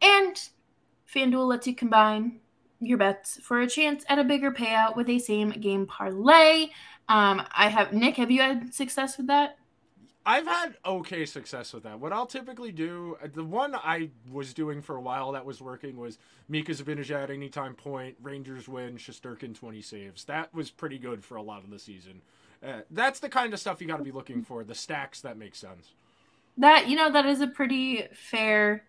And 0.00 0.36
FanDuel 1.12 1.48
lets 1.48 1.66
you 1.66 1.74
combine 1.74 2.40
your 2.80 2.98
bets 2.98 3.38
for 3.42 3.60
a 3.60 3.68
chance 3.68 4.04
at 4.08 4.18
a 4.18 4.24
bigger 4.24 4.50
payout 4.50 4.96
with 4.96 5.08
a 5.08 5.18
same 5.18 5.50
game 5.50 5.86
parlay. 5.86 6.68
Um, 7.08 7.42
I 7.56 7.68
have 7.68 7.92
Nick, 7.92 8.16
have 8.16 8.30
you 8.30 8.40
had 8.40 8.74
success 8.74 9.16
with 9.16 9.26
that? 9.28 9.58
I've 10.26 10.46
had 10.46 10.76
okay 10.86 11.26
success 11.26 11.72
with 11.72 11.82
that. 11.82 12.00
What 12.00 12.12
I'll 12.12 12.26
typically 12.26 12.72
do, 12.72 13.18
uh, 13.22 13.28
the 13.32 13.44
one 13.44 13.74
I 13.74 14.10
was 14.32 14.54
doing 14.54 14.80
for 14.80 14.96
a 14.96 15.00
while 15.00 15.32
that 15.32 15.44
was 15.44 15.60
working 15.60 15.96
was 15.96 16.18
Mika 16.48 16.72
Zibanejad 16.72 17.30
anytime 17.30 17.74
point, 17.74 18.16
Rangers 18.22 18.66
win, 18.66 18.96
Shesterkin 18.96 19.54
20 19.54 19.82
saves. 19.82 20.24
That 20.24 20.54
was 20.54 20.70
pretty 20.70 20.98
good 20.98 21.22
for 21.22 21.36
a 21.36 21.42
lot 21.42 21.62
of 21.62 21.70
the 21.70 21.78
season. 21.78 22.22
Uh, 22.66 22.80
that's 22.90 23.20
the 23.20 23.28
kind 23.28 23.52
of 23.52 23.60
stuff 23.60 23.80
you 23.80 23.86
got 23.86 23.98
to 23.98 24.04
be 24.04 24.12
looking 24.12 24.42
for, 24.42 24.64
the 24.64 24.74
stacks 24.74 25.20
that 25.20 25.36
make 25.36 25.54
sense. 25.54 25.92
That, 26.56 26.88
you 26.88 26.96
know, 26.96 27.10
that 27.10 27.26
is 27.26 27.40
a 27.42 27.46
pretty 27.46 28.04
fair 28.14 28.84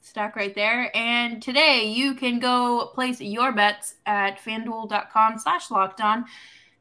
stack 0.00 0.36
right 0.36 0.54
there. 0.54 0.96
And 0.96 1.42
today 1.42 1.86
you 1.86 2.14
can 2.14 2.38
go 2.38 2.92
place 2.94 3.20
your 3.20 3.52
bets 3.52 3.96
at 4.06 4.38
fanduel.com 4.38 5.38
slash 5.38 5.70
locked 5.70 6.00
on 6.00 6.26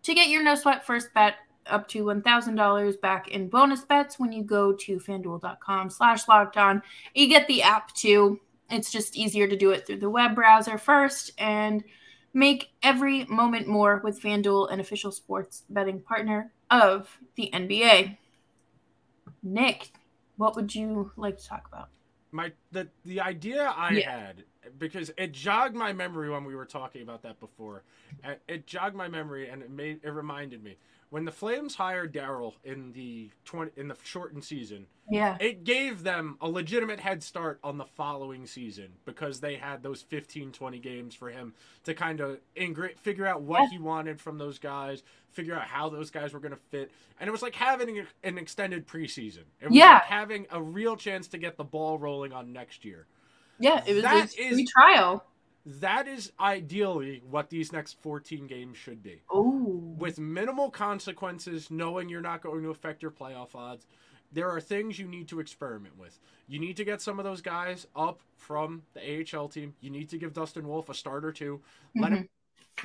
to 0.04 0.14
get 0.14 0.28
your 0.28 0.44
no 0.44 0.56
sweat 0.56 0.86
first 0.86 1.14
bet 1.14 1.36
up 1.68 1.88
to 1.90 2.04
$1,000 2.04 3.02
back 3.02 3.30
in 3.30 3.48
bonus 3.48 3.82
bets 3.82 4.20
when 4.20 4.32
you 4.32 4.44
go 4.44 4.74
to 4.74 4.98
fanduel.com 4.98 5.90
slash 5.90 6.28
locked 6.28 6.58
on. 6.58 6.82
You 7.14 7.28
get 7.28 7.48
the 7.48 7.64
app 7.64 7.94
too. 7.94 8.40
It's 8.70 8.92
just 8.92 9.16
easier 9.16 9.48
to 9.48 9.56
do 9.56 9.72
it 9.72 9.86
through 9.86 10.00
the 10.00 10.10
web 10.10 10.36
browser 10.36 10.78
first 10.78 11.32
and 11.38 11.84
make 12.34 12.72
every 12.82 13.26
moment 13.26 13.68
more 13.68 14.02
with 14.04 14.22
FanDuel, 14.22 14.72
an 14.72 14.80
official 14.80 15.12
sports 15.12 15.64
betting 15.70 16.00
partner 16.00 16.52
of 16.72 17.20
the 17.36 17.50
NBA. 17.54 18.18
Nick, 19.44 19.92
what 20.38 20.56
would 20.56 20.74
you 20.74 21.12
like 21.16 21.38
to 21.38 21.46
talk 21.46 21.68
about? 21.68 21.90
My 22.32 22.52
the 22.72 22.88
the 23.06 23.22
idea 23.22 23.74
I 23.78 23.92
yeah. 23.92 24.10
had 24.10 24.44
because 24.80 25.12
it 25.18 25.34
jogged 25.34 25.76
my 25.76 25.94
memory 25.94 26.30
when 26.30 26.46
we 26.46 26.56
were 26.56 26.66
talking 26.66 27.04
about 27.04 27.22
that 27.24 27.40
before. 27.40 27.84
Uh, 28.24 28.34
it 28.48 28.66
jogged 28.66 28.96
my 28.96 29.08
memory 29.08 29.50
and 29.50 29.62
it 29.62 29.70
made 29.70 30.00
it 30.04 30.10
reminded 30.10 30.64
me 30.64 30.78
when 31.14 31.26
the 31.26 31.32
Flames 31.32 31.76
hired 31.76 32.12
Darryl 32.12 32.56
in 32.64 32.92
the 32.94 33.30
twenty 33.46 33.70
in 33.78 33.88
the 33.88 33.96
shortened 34.04 34.44
season, 34.44 34.88
yeah, 35.08 35.38
it 35.40 35.64
gave 35.64 36.02
them 36.02 36.38
a 36.42 36.50
legitimate 36.50 37.00
head 37.00 37.22
start 37.22 37.60
on 37.64 37.78
the 37.78 37.86
following 37.86 38.48
season 38.48 38.88
because 39.06 39.40
they 39.40 39.54
had 39.54 39.84
those 39.84 40.02
15, 40.02 40.52
20 40.54 40.80
games 40.80 41.14
for 41.14 41.30
him 41.30 41.54
to 41.84 41.94
kind 41.94 42.20
of 42.20 42.40
ingr- 42.58 42.98
figure 42.98 43.28
out 43.28 43.44
what 43.44 43.70
he 43.70 43.78
wanted 43.78 44.20
from 44.20 44.40
those 44.40 44.58
guys, 44.58 45.04
figure 45.30 45.54
out 45.54 45.68
how 45.68 45.88
those 45.88 46.10
guys 46.10 46.34
were 46.34 46.40
going 46.40 46.52
to 46.52 46.60
fit, 46.72 46.90
and 47.20 47.28
it 47.28 47.32
was 47.32 47.44
like 47.44 47.54
having 47.54 48.04
an 48.24 48.40
extended 48.40 48.88
preseason. 48.88 49.44
It 49.62 49.68
was 49.68 49.76
yeah, 49.76 49.94
like 49.94 50.06
having 50.06 50.48
a 50.50 50.60
real 50.60 50.96
chance 50.96 51.28
to 51.28 51.38
get 51.38 51.58
the 51.58 51.64
ball 51.64 52.00
rolling 52.00 52.34
on 52.34 52.52
next 52.52 52.84
year. 52.84 53.06
Yeah, 53.60 53.84
it 53.86 53.94
was 53.94 54.02
that 54.02 54.34
a 54.36 54.66
trial 54.66 55.24
that 55.66 56.08
is 56.08 56.32
ideally 56.40 57.22
what 57.30 57.50
these 57.50 57.72
next 57.72 58.02
14 58.02 58.48
games 58.48 58.78
should 58.78 59.02
be. 59.02 59.22
Ooh. 59.34 59.96
With 59.98 60.20
minimal 60.20 60.70
consequences, 60.70 61.72
knowing 61.72 62.10
you're 62.10 62.22
not 62.22 62.42
going 62.42 62.64
to 62.64 62.70
affect 62.70 63.02
your 63.02 63.12
playoff 63.12 63.56
odds, 63.56 63.88
there 64.32 64.50
are 64.50 64.60
things 64.60 65.00
you 65.00 65.08
need 65.08 65.28
to 65.30 65.40
experiment 65.40 65.98
with. 65.98 66.20
You 66.48 66.60
need 66.60 66.76
to 66.78 66.84
get 66.84 67.02
some 67.02 67.20
of 67.20 67.26
those 67.26 67.42
guys 67.42 67.88
up 67.96 68.20
from 68.36 68.84
the 68.94 69.26
AHL 69.34 69.48
team. 69.48 69.74
You 69.80 69.90
need 69.90 70.10
to 70.10 70.18
give 70.18 70.34
Dustin 70.34 70.68
Wolf 70.68 70.90
a 70.90 70.94
start 70.94 71.24
or 71.24 71.32
2 71.32 71.56
mm-hmm. 71.56 72.02
Let 72.02 72.12
him 72.12 72.30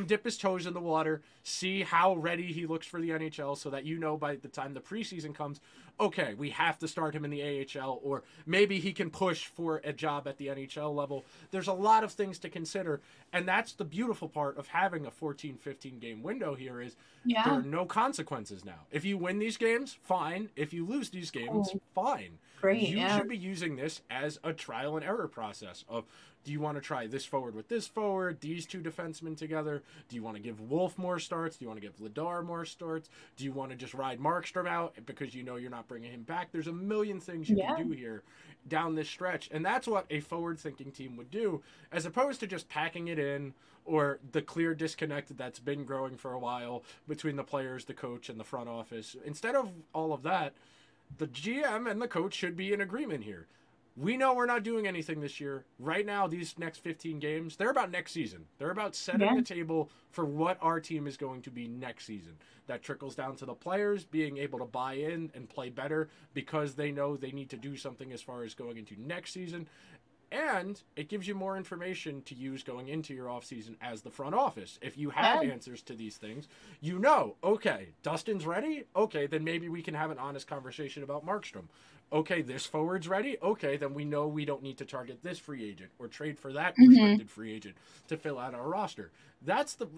dip 0.07 0.25
his 0.25 0.39
toes 0.39 0.67
in 0.67 0.75
the 0.75 0.81
water, 0.81 1.23
see 1.43 1.83
how 1.83 2.17
ready 2.17 2.53
he 2.53 2.67
looks 2.67 2.87
for 2.87 3.01
the 3.01 3.11
NHL 3.11 3.57
so 3.57 3.71
that 3.71 3.85
you 3.85 3.99
know 3.99 4.17
by 4.17 4.37
the 4.37 4.49
time 4.49 4.75
the 4.75 4.81
preseason 4.81 5.35
comes, 5.35 5.61
okay, 6.01 6.35
we 6.35 6.51
have 6.51 6.79
to 6.79 6.89
start 6.89 7.15
him 7.15 7.25
in 7.25 7.31
the 7.31 7.67
AHL 7.77 8.01
or 8.03 8.23
maybe 8.47 8.79
he 8.79 8.93
can 8.93 9.11
push 9.11 9.47
for 9.47 9.81
a 9.85 9.93
job 9.93 10.27
at 10.29 10.37
the 10.37 10.49
NHL 10.49 10.95
level. 10.95 11.25
There's 11.51 11.69
a 11.69 11.73
lot 11.73 12.05
of 12.05 12.13
things 12.13 12.39
to 12.41 12.49
consider 12.49 13.01
and 13.33 13.47
that's 13.47 13.73
the 13.73 13.85
beautiful 13.85 14.29
part 14.29 14.59
of 14.59 14.69
having 14.69 15.07
a 15.07 15.11
14 15.11 15.57
15 15.57 15.99
game 15.99 16.23
window 16.23 16.55
here 16.55 16.81
is 16.81 16.97
yeah. 17.25 17.45
there 17.45 17.55
are 17.55 17.63
no 17.63 17.85
consequences 17.85 18.65
now. 18.65 18.87
If 18.91 19.05
you 19.05 19.19
win 19.19 19.39
these 19.39 19.57
games, 19.57 19.97
fine. 20.03 20.51
If 20.57 20.73
you 20.73 20.87
lose 20.87 21.11
these 21.11 21.31
games, 21.31 21.71
oh, 21.75 21.81
fine. 21.95 22.39
Great. 22.61 22.89
You 22.89 22.99
yeah. 22.99 23.17
should 23.17 23.29
be 23.29 23.37
using 23.37 23.77
this 23.77 24.03
as 24.11 24.39
a 24.43 24.53
trial 24.53 24.97
and 24.97 25.05
error 25.05 25.29
process 25.29 25.85
of 25.89 26.05
do 26.49 26.53
you 26.53 26.61
want 26.61 26.79
to 26.79 26.81
try 26.81 27.07
this 27.07 27.27
forward 27.27 27.55
with 27.55 27.69
this 27.69 27.87
forward, 27.87 28.41
these 28.41 28.65
two 28.65 28.81
defensemen 28.81 29.37
together? 29.37 29.83
Do 30.09 30.17
you 30.17 30.23
want 30.23 30.39
to 30.39 30.43
give 30.43 30.59
Wolf 30.71 30.97
more 30.97 31.19
starts? 31.19 31.59
Do 31.59 31.67
you 31.67 31.69
want 31.69 31.79
to 31.79 31.87
give 31.87 31.99
Vladar 31.99 32.43
more 32.43 32.65
starts? 32.65 33.11
Do 33.37 33.45
you 33.45 33.53
want 33.53 33.71
to 33.71 33.77
just 33.77 33.93
ride 33.93 34.19
Markstrom 34.19 34.67
out 34.67 34.95
because 35.05 35.35
you 35.35 35.43
know 35.43 35.57
you're 35.57 35.71
not 35.71 35.87
bringing 35.89 36.11
him 36.11 36.23
back? 36.23 36.51
There's 36.51 36.67
a 36.67 36.73
million 36.73 37.21
things 37.21 37.51
you 37.51 37.59
yeah. 37.59 37.75
can 37.75 37.89
do 37.89 37.95
here 37.95 38.23
down 38.67 38.95
this 38.95 39.11
stretch, 39.11 39.51
and 39.53 39.63
that's 39.63 39.87
what 39.87 40.07
a 40.09 40.21
forward-thinking 40.21 40.93
team 40.93 41.19
would 41.19 41.31
do, 41.31 41.61
as 41.93 42.07
opposed 42.07 42.41
to 42.41 42.47
just 42.47 42.67
packing 42.71 43.09
it 43.09 43.19
in 43.19 43.53
or 43.85 44.19
the 44.33 44.41
clear 44.41 44.75
disconnect 44.75 45.37
that's 45.37 45.59
been 45.59 45.85
growing 45.85 46.17
for 46.17 46.33
a 46.33 46.39
while 46.39 46.83
between 47.07 47.37
the 47.37 47.45
players, 47.45 47.85
the 47.85 47.93
coach, 47.93 48.31
and 48.31 48.41
the 48.41 48.45
front 48.45 48.71
office. 48.71 49.17
Instead 49.23 49.55
of 49.55 49.71
all 49.93 50.15
of 50.15 50.23
that, 50.23 50.55
the 51.19 51.27
GM 51.27 51.91
and 51.91 52.01
the 52.01 52.09
coach 52.09 52.33
should 52.33 52.57
be 52.57 52.73
in 52.73 52.81
agreement 52.81 53.25
here 53.25 53.49
we 53.99 54.17
know 54.17 54.33
we're 54.33 54.47
not 54.47 54.63
doing 54.63 54.87
anything 54.87 55.21
this 55.21 55.41
year. 55.41 55.65
Right 55.79 56.07
now, 56.07 56.27
these 56.27 56.57
next 56.59 56.79
15 56.79 57.19
games, 57.19 57.57
they're 57.57 57.71
about 57.71 57.91
next 57.91 58.13
season. 58.13 58.45
They're 58.59 58.71
about 58.71 58.95
setting 58.95 59.23
yeah. 59.23 59.35
the 59.35 59.43
table 59.43 59.91
for 60.13 60.25
what 60.25 60.59
our 60.61 60.79
team 60.79 61.07
is 61.07 61.17
going 61.17 61.43
to 61.43 61.51
be 61.51 61.67
next 61.67 62.05
season. 62.05 62.37
That 62.69 62.83
trickles 62.83 63.15
down 63.15 63.37
to 63.37 63.47
the 63.47 63.55
players 63.55 64.05
being 64.05 64.39
able 64.39 64.61
to 64.61 64.67
buy 64.67 64.95
in 64.95 65.31
and 65.35 65.49
play 65.49 65.71
better 65.71 66.09
because 66.33 66.75
they 66.75 66.93
know 66.93 67.17
they 67.17 67.33
need 67.33 67.51
to 67.51 67.57
do 67.57 67.77
something 67.77 68.13
as 68.13 68.23
far 68.23 68.45
as 68.45 68.55
going 68.55 68.77
into 68.77 68.95
next 69.01 69.33
season. 69.33 69.69
And 70.31 70.81
it 70.95 71.09
gives 71.09 71.27
you 71.27 71.35
more 71.35 71.57
information 71.57 72.21
to 72.27 72.35
use 72.35 72.63
going 72.63 72.89
into 72.89 73.15
your 73.15 73.29
offseason 73.29 73.77
as 73.81 74.03
the 74.03 74.11
front 74.11 74.35
office. 74.35 74.79
If 74.83 74.99
you 74.99 75.09
have 75.11 75.43
yeah. 75.43 75.51
answers 75.51 75.81
to 75.85 75.95
these 75.95 76.19
things, 76.19 76.49
you 76.83 76.99
know, 76.99 77.37
okay, 77.43 77.89
Dustin's 78.03 78.45
ready. 78.45 78.85
Okay, 78.95 79.27
then 79.27 79.43
maybe 79.43 79.71
we 79.71 79.83
can 79.83 79.95
have 79.95 80.11
an 80.11 80.19
honest 80.19 80.47
conversation 80.47 81.03
about 81.03 81.27
Markstrom 81.27 81.65
okay, 82.13 82.43
this 82.43 82.67
forward's 82.67 83.09
ready. 83.09 83.37
Okay, 83.43 83.77
then 83.77 83.95
we 83.95 84.05
know 84.05 84.27
we 84.27 84.45
don't 84.45 84.63
need 84.63 84.79
to 84.79 84.85
target 84.85 85.23
this 85.23 85.39
free 85.39 85.69
agent 85.69 85.91
or 85.99 86.09
trade 86.09 86.39
for 86.39 86.53
that 86.53 86.73
mm-hmm. 86.73 86.89
restricted 86.89 87.31
free 87.31 87.53
agent 87.53 87.77
to 88.09 88.17
fill 88.17 88.39
out 88.39 88.55
our 88.55 88.69
roster. 88.69 89.11
That's 89.43 89.75
the 89.75 89.89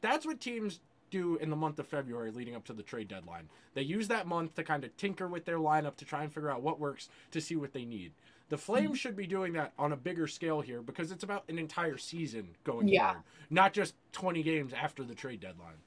that's 0.00 0.26
what 0.26 0.40
teams 0.40 0.80
do 1.10 1.36
in 1.36 1.50
the 1.50 1.56
month 1.56 1.78
of 1.78 1.86
February 1.86 2.30
leading 2.30 2.54
up 2.54 2.64
to 2.64 2.72
the 2.72 2.82
trade 2.82 3.08
deadline. 3.08 3.48
They 3.74 3.82
use 3.82 4.08
that 4.08 4.26
month 4.26 4.54
to 4.54 4.62
kind 4.62 4.84
of 4.84 4.96
tinker 4.96 5.26
with 5.28 5.44
their 5.44 5.58
lineup 5.58 5.96
to 5.96 6.04
try 6.04 6.22
and 6.22 6.32
figure 6.32 6.50
out 6.50 6.62
what 6.62 6.78
works 6.78 7.08
to 7.32 7.40
see 7.40 7.56
what 7.56 7.72
they 7.72 7.84
need. 7.84 8.12
The 8.48 8.58
Flames 8.58 8.98
should 8.98 9.16
be 9.16 9.26
doing 9.26 9.52
that 9.52 9.72
on 9.78 9.92
a 9.92 9.96
bigger 9.96 10.26
scale 10.26 10.60
here 10.60 10.82
because 10.82 11.12
it's 11.12 11.22
about 11.22 11.44
an 11.48 11.58
entire 11.58 11.96
season 11.96 12.56
going 12.64 12.88
Yeah. 12.88 13.08
forward, 13.08 13.24
not 13.48 13.72
just 13.72 13.94
20 14.12 14.42
games 14.42 14.72
after 14.72 15.04
the 15.04 15.14
trade 15.14 15.40
deadline. 15.40 15.78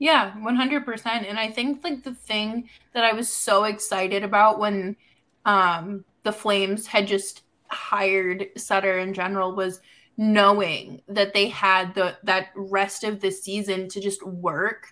Yeah, 0.00 0.32
100%. 0.38 1.28
And 1.28 1.38
I 1.38 1.50
think 1.50 1.84
like 1.84 2.02
the 2.02 2.14
thing 2.14 2.70
that 2.94 3.04
I 3.04 3.12
was 3.12 3.28
so 3.28 3.64
excited 3.64 4.24
about 4.24 4.58
when 4.58 4.96
um 5.44 6.04
the 6.24 6.32
Flames 6.32 6.86
had 6.86 7.06
just 7.06 7.42
hired 7.68 8.48
Sutter 8.56 8.98
in 8.98 9.14
general 9.14 9.54
was 9.54 9.80
knowing 10.16 11.02
that 11.08 11.32
they 11.34 11.48
had 11.48 11.94
the 11.94 12.16
that 12.24 12.48
rest 12.56 13.04
of 13.04 13.20
the 13.20 13.30
season 13.30 13.88
to 13.90 14.00
just 14.00 14.26
work 14.26 14.88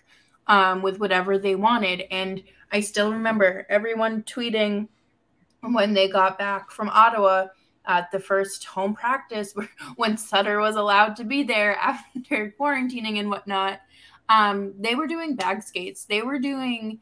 um 0.47 0.81
with 0.81 0.99
whatever 0.99 1.37
they 1.37 1.55
wanted 1.55 2.03
and 2.11 2.41
I 2.71 2.79
still 2.81 3.11
remember 3.11 3.65
everyone 3.69 4.23
tweeting 4.23 4.87
when 5.61 5.93
they 5.93 6.07
got 6.07 6.37
back 6.37 6.71
from 6.71 6.89
Ottawa 6.89 7.47
at 7.85 8.11
the 8.11 8.19
first 8.19 8.65
home 8.65 8.93
practice 8.93 9.53
when 9.95 10.17
Sutter 10.17 10.59
was 10.59 10.75
allowed 10.75 11.15
to 11.17 11.23
be 11.23 11.43
there 11.43 11.75
after 11.81 12.53
quarantining 12.59 13.19
and 13.19 13.29
whatnot 13.29 13.79
um, 14.29 14.73
they 14.79 14.95
were 14.95 15.07
doing 15.07 15.35
bag 15.35 15.63
skates. 15.63 16.05
They 16.05 16.21
were 16.21 16.39
doing 16.39 16.99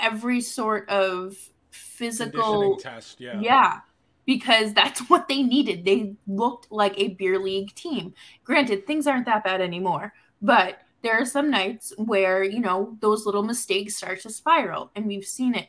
every 0.00 0.40
sort 0.42 0.88
of 0.88 1.36
physical 1.70 2.76
test, 2.76 3.20
yeah. 3.20 3.40
yeah, 3.40 3.80
because 4.26 4.74
that's 4.74 5.00
what 5.10 5.28
they 5.28 5.42
needed. 5.42 5.84
They 5.84 6.14
looked 6.26 6.70
like 6.70 6.94
a 6.98 7.08
beer 7.08 7.38
league 7.38 7.74
team. 7.74 8.14
Granted, 8.44 8.86
things 8.86 9.06
aren't 9.06 9.26
that 9.26 9.44
bad 9.44 9.60
anymore, 9.60 10.12
but 10.42 10.80
there 11.02 11.20
are 11.20 11.24
some 11.24 11.50
nights 11.50 11.92
where, 11.96 12.42
you 12.42 12.60
know, 12.60 12.96
those 13.00 13.24
little 13.24 13.42
mistakes 13.42 13.96
start 13.96 14.20
to 14.22 14.30
spiral, 14.30 14.90
and 14.94 15.06
we've 15.06 15.24
seen 15.24 15.54
it 15.54 15.68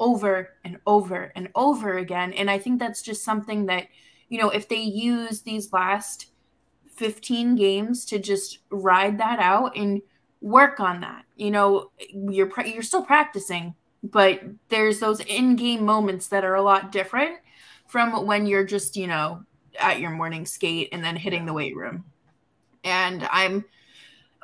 over 0.00 0.50
and 0.64 0.78
over 0.86 1.32
and 1.34 1.48
over 1.54 1.98
again. 1.98 2.32
And 2.32 2.50
I 2.50 2.58
think 2.58 2.78
that's 2.78 3.02
just 3.02 3.24
something 3.24 3.66
that, 3.66 3.88
you 4.28 4.38
know, 4.38 4.50
if 4.50 4.68
they 4.68 4.76
use 4.76 5.42
these 5.42 5.72
last 5.72 6.26
15 6.94 7.56
games 7.56 8.04
to 8.06 8.18
just 8.18 8.58
ride 8.70 9.18
that 9.18 9.40
out 9.40 9.76
and 9.76 10.00
work 10.40 10.80
on 10.80 11.00
that. 11.00 11.24
You 11.36 11.50
know, 11.50 11.90
you're 12.10 12.50
you're 12.64 12.82
still 12.82 13.04
practicing, 13.04 13.74
but 14.02 14.40
there's 14.68 15.00
those 15.00 15.20
in-game 15.20 15.84
moments 15.84 16.28
that 16.28 16.44
are 16.44 16.54
a 16.54 16.62
lot 16.62 16.92
different 16.92 17.38
from 17.86 18.26
when 18.26 18.46
you're 18.46 18.64
just, 18.64 18.96
you 18.96 19.06
know, 19.06 19.44
at 19.78 20.00
your 20.00 20.10
morning 20.10 20.46
skate 20.46 20.88
and 20.92 21.02
then 21.02 21.16
hitting 21.16 21.46
the 21.46 21.52
weight 21.52 21.76
room. 21.76 22.04
And 22.84 23.26
I'm 23.30 23.64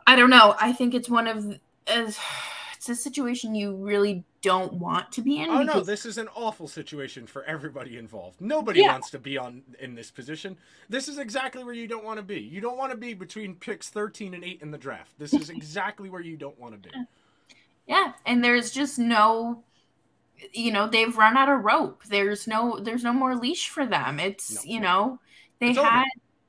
I 0.07 0.17
don't 0.17 0.31
know, 0.31 0.55
I 0.61 0.73
think 0.73 0.95
it's 0.95 1.09
one 1.09 1.27
of 1.27 1.59
as 1.87 2.19
it's 2.77 2.89
a 2.89 2.95
situation 2.95 3.55
you 3.55 3.77
really 3.77 4.25
don't 4.45 4.75
want 4.75 5.11
to 5.13 5.23
be 5.23 5.39
in 5.39 5.51
Oh 5.51 5.63
no, 5.63 5.81
this 5.81 6.07
is 6.07 6.19
an 6.19 6.29
awful 6.37 6.69
situation 6.69 7.27
for 7.27 7.43
everybody 7.45 7.97
involved. 7.97 8.41
Nobody 8.41 8.81
Yeah. 8.81 8.93
wants 8.93 9.11
to 9.11 9.19
be 9.19 9.37
on 9.37 9.63
in 9.81 9.95
this 9.97 10.11
position. 10.11 10.57
This 10.89 11.09
is 11.09 11.19
exactly 11.19 11.65
where 11.65 11.75
you 11.75 11.89
don't 11.89 12.05
want 12.05 12.19
to 12.19 12.23
be. 12.23 12.39
You 12.41 12.61
don't 12.61 12.77
want 12.77 12.93
to 12.93 12.97
be 12.97 13.15
between 13.15 13.57
picks 13.57 13.89
13 13.89 14.35
and 14.35 14.45
8 14.45 14.61
in 14.63 14.71
the 14.71 14.79
draft. 14.79 15.19
This 15.19 15.33
is 15.35 15.51
exactly 15.59 16.09
where 16.11 16.21
you 16.21 16.37
don't 16.37 16.59
want 16.61 16.81
to 16.81 16.89
be. 16.89 16.95
Yeah, 17.87 18.13
and 18.25 18.45
there's 18.45 18.71
just 18.71 18.99
no 18.99 19.65
you 20.53 20.73
know, 20.73 20.87
they've 20.89 21.17
run 21.17 21.37
out 21.37 21.49
of 21.49 21.65
rope. 21.65 22.03
There's 22.05 22.47
no 22.47 22.79
there's 22.81 23.03
no 23.05 23.13
more 23.13 23.35
leash 23.37 23.69
for 23.69 23.87
them. 23.87 24.21
It's, 24.21 24.65
No. 24.65 24.73
you 24.73 24.81
know, 24.81 25.21
they 25.61 25.71
It's 25.71 25.79
over. 25.79 26.05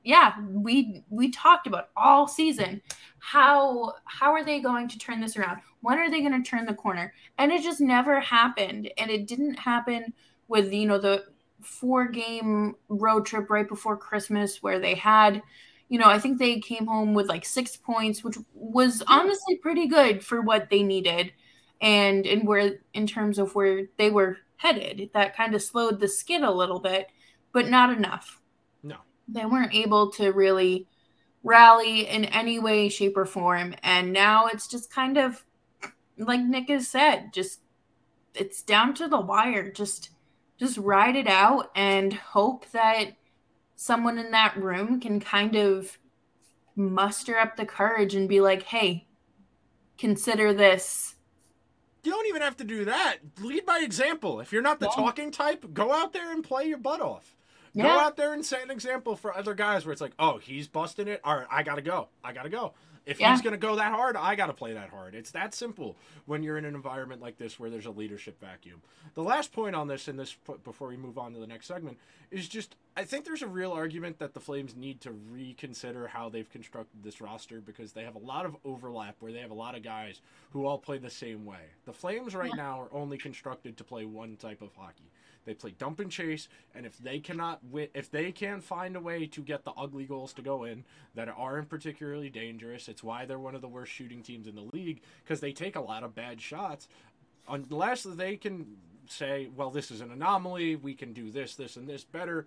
Yeah, 0.06 0.34
we 0.48 1.04
we 1.10 1.30
talked 1.30 1.66
about 1.66 1.90
all 1.96 2.28
season 2.28 2.80
how 3.18 3.94
how 4.04 4.32
are 4.32 4.44
they 4.44 4.60
going 4.60 4.88
to 4.88 4.98
turn 4.98 5.20
this 5.20 5.36
around? 5.36 5.60
When 5.80 5.98
are 5.98 6.10
they 6.10 6.20
going 6.20 6.42
to 6.42 6.48
turn 6.48 6.66
the 6.66 6.74
corner? 6.74 7.12
And 7.38 7.50
it 7.52 7.62
just 7.62 7.80
never 7.80 8.20
happened. 8.20 8.90
And 8.98 9.10
it 9.10 9.26
didn't 9.26 9.58
happen 9.58 10.12
with, 10.48 10.72
you 10.72 10.86
know, 10.86 10.98
the 10.98 11.24
four 11.62 12.06
game 12.08 12.74
road 12.88 13.26
trip 13.26 13.50
right 13.50 13.68
before 13.68 13.96
Christmas 13.96 14.62
where 14.62 14.78
they 14.78 14.94
had 14.94 15.42
you 15.88 15.98
know, 16.00 16.06
I 16.06 16.18
think 16.18 16.38
they 16.38 16.58
came 16.58 16.86
home 16.86 17.14
with 17.14 17.28
like 17.28 17.44
6 17.44 17.76
points, 17.76 18.24
which 18.24 18.36
was 18.54 19.02
honestly 19.06 19.56
pretty 19.56 19.86
good 19.86 20.24
for 20.24 20.40
what 20.42 20.68
they 20.70 20.82
needed 20.82 21.32
and 21.80 22.26
and 22.26 22.46
where 22.46 22.78
in 22.94 23.06
terms 23.06 23.38
of 23.38 23.54
where 23.54 23.86
they 23.98 24.10
were 24.10 24.38
headed 24.56 25.10
that 25.14 25.36
kind 25.36 25.54
of 25.54 25.62
slowed 25.62 26.00
the 26.00 26.08
skid 26.08 26.42
a 26.42 26.50
little 26.50 26.80
bit 26.80 27.08
but 27.52 27.68
not 27.68 27.90
enough 27.94 28.40
No. 28.40 28.45
They 29.28 29.44
weren't 29.44 29.74
able 29.74 30.10
to 30.12 30.30
really 30.32 30.86
rally 31.42 32.08
in 32.08 32.24
any 32.26 32.58
way 32.58 32.88
shape 32.88 33.16
or 33.16 33.24
form 33.26 33.74
and 33.82 34.12
now 34.12 34.46
it's 34.46 34.66
just 34.68 34.90
kind 34.92 35.16
of 35.16 35.44
like 36.18 36.40
nick 36.40 36.68
has 36.68 36.88
said 36.88 37.32
just 37.32 37.60
it's 38.34 38.62
down 38.62 38.94
to 38.94 39.08
the 39.08 39.20
wire 39.20 39.70
just 39.70 40.10
just 40.58 40.78
ride 40.78 41.16
it 41.16 41.28
out 41.28 41.70
and 41.76 42.12
hope 42.14 42.70
that 42.72 43.12
someone 43.76 44.18
in 44.18 44.30
that 44.32 44.56
room 44.56 45.00
can 45.00 45.20
kind 45.20 45.56
of 45.56 45.98
muster 46.76 47.38
up 47.38 47.56
the 47.56 47.66
courage 47.66 48.14
and 48.14 48.28
be 48.28 48.40
like 48.40 48.62
hey 48.64 49.06
consider 49.98 50.54
this 50.54 51.16
You 52.04 52.12
don't 52.12 52.26
even 52.26 52.42
have 52.42 52.56
to 52.58 52.64
do 52.64 52.84
that. 52.86 53.18
Lead 53.40 53.66
by 53.66 53.80
example. 53.80 54.40
If 54.40 54.52
you're 54.52 54.62
not 54.62 54.80
the 54.80 54.86
Yeah. 54.86 54.94
talking 54.94 55.30
type, 55.30 55.72
go 55.74 55.92
out 55.92 56.12
there 56.12 56.32
and 56.32 56.42
play 56.44 56.66
your 56.66 56.78
butt 56.78 57.00
off. 57.00 57.36
Go 57.84 57.88
out 57.88 58.16
there 58.16 58.32
and 58.32 58.44
set 58.44 58.62
an 58.62 58.70
example 58.70 59.16
for 59.16 59.36
other 59.36 59.54
guys 59.54 59.84
where 59.84 59.92
it's 59.92 60.00
like, 60.00 60.14
oh, 60.18 60.38
he's 60.38 60.66
busting 60.68 61.08
it. 61.08 61.20
All 61.24 61.36
right, 61.36 61.46
I 61.50 61.62
gotta 61.62 61.82
go. 61.82 62.08
I 62.24 62.32
gotta 62.32 62.48
go. 62.48 62.72
If 63.04 63.20
Yeah. 63.20 63.30
he's 63.30 63.40
gonna 63.40 63.56
go 63.56 63.76
that 63.76 63.92
hard, 63.92 64.16
I 64.16 64.34
gotta 64.34 64.52
play 64.52 64.72
that 64.72 64.88
hard. 64.90 65.14
It's 65.14 65.30
that 65.30 65.54
simple 65.54 65.96
when 66.24 66.42
you're 66.42 66.58
in 66.58 66.64
an 66.64 66.74
environment 66.74 67.22
like 67.22 67.38
this 67.38 67.58
where 67.60 67.70
there's 67.70 67.86
a 67.86 67.90
leadership 67.92 68.40
vacuum. 68.40 68.82
The 69.14 69.22
last 69.22 69.52
point 69.52 69.76
on 69.76 69.86
this, 69.86 70.08
and 70.08 70.18
this 70.18 70.36
before 70.64 70.88
we 70.88 70.96
move 70.96 71.16
on 71.16 71.32
to 71.32 71.38
the 71.38 71.46
next 71.46 71.66
segment, 71.66 71.98
is 72.32 72.48
just 72.48 72.74
I 72.96 73.04
think 73.04 73.24
there's 73.24 73.42
a 73.42 73.46
real 73.46 73.70
argument 73.72 74.18
that 74.18 74.34
the 74.34 74.40
Flames 74.40 74.74
need 74.74 75.00
to 75.02 75.12
reconsider 75.12 76.08
how 76.08 76.28
they've 76.30 76.48
constructed 76.50 77.04
this 77.04 77.20
roster 77.20 77.60
because 77.60 77.92
they 77.92 78.02
have 78.02 78.16
a 78.16 78.20
lot 78.20 78.44
of 78.46 78.56
overlap 78.64 79.16
where 79.20 79.30
they 79.32 79.40
have 79.40 79.50
a 79.50 79.54
lot 79.54 79.76
of 79.76 79.82
guys 79.82 80.20
who 80.50 80.66
all 80.66 80.78
play 80.78 80.98
the 80.98 81.10
same 81.10 81.44
way. 81.44 81.60
The 81.84 81.92
Flames 81.92 82.34
right 82.34 82.54
now 82.56 82.80
are 82.80 82.88
only 82.92 83.18
constructed 83.18 83.76
to 83.76 83.84
play 83.84 84.04
one 84.04 84.36
type 84.36 84.62
of 84.62 84.74
hockey. 84.74 85.10
They 85.46 85.54
play 85.54 85.70
dump 85.78 86.00
and 86.00 86.10
chase, 86.10 86.48
and 86.74 86.84
if 86.84 86.98
they 86.98 87.20
cannot 87.20 87.64
win, 87.64 87.88
if 87.94 88.10
they 88.10 88.32
can't 88.32 88.62
find 88.62 88.96
a 88.96 89.00
way 89.00 89.26
to 89.28 89.40
get 89.40 89.64
the 89.64 89.70
ugly 89.70 90.04
goals 90.04 90.32
to 90.34 90.42
go 90.42 90.64
in 90.64 90.84
that 91.14 91.28
aren't 91.34 91.68
particularly 91.68 92.28
dangerous, 92.28 92.88
it's 92.88 93.04
why 93.04 93.24
they're 93.24 93.38
one 93.38 93.54
of 93.54 93.62
the 93.62 93.68
worst 93.68 93.92
shooting 93.92 94.22
teams 94.22 94.48
in 94.48 94.56
the 94.56 94.68
league 94.72 95.00
because 95.22 95.40
they 95.40 95.52
take 95.52 95.76
a 95.76 95.80
lot 95.80 96.02
of 96.02 96.14
bad 96.14 96.42
shots. 96.42 96.88
Unless 97.48 98.02
they 98.02 98.36
can 98.36 98.76
say, 99.08 99.48
well, 99.54 99.70
this 99.70 99.92
is 99.92 100.00
an 100.00 100.10
anomaly, 100.10 100.74
we 100.74 100.94
can 100.94 101.12
do 101.12 101.30
this, 101.30 101.54
this, 101.54 101.76
and 101.76 101.88
this 101.88 102.02
better. 102.02 102.46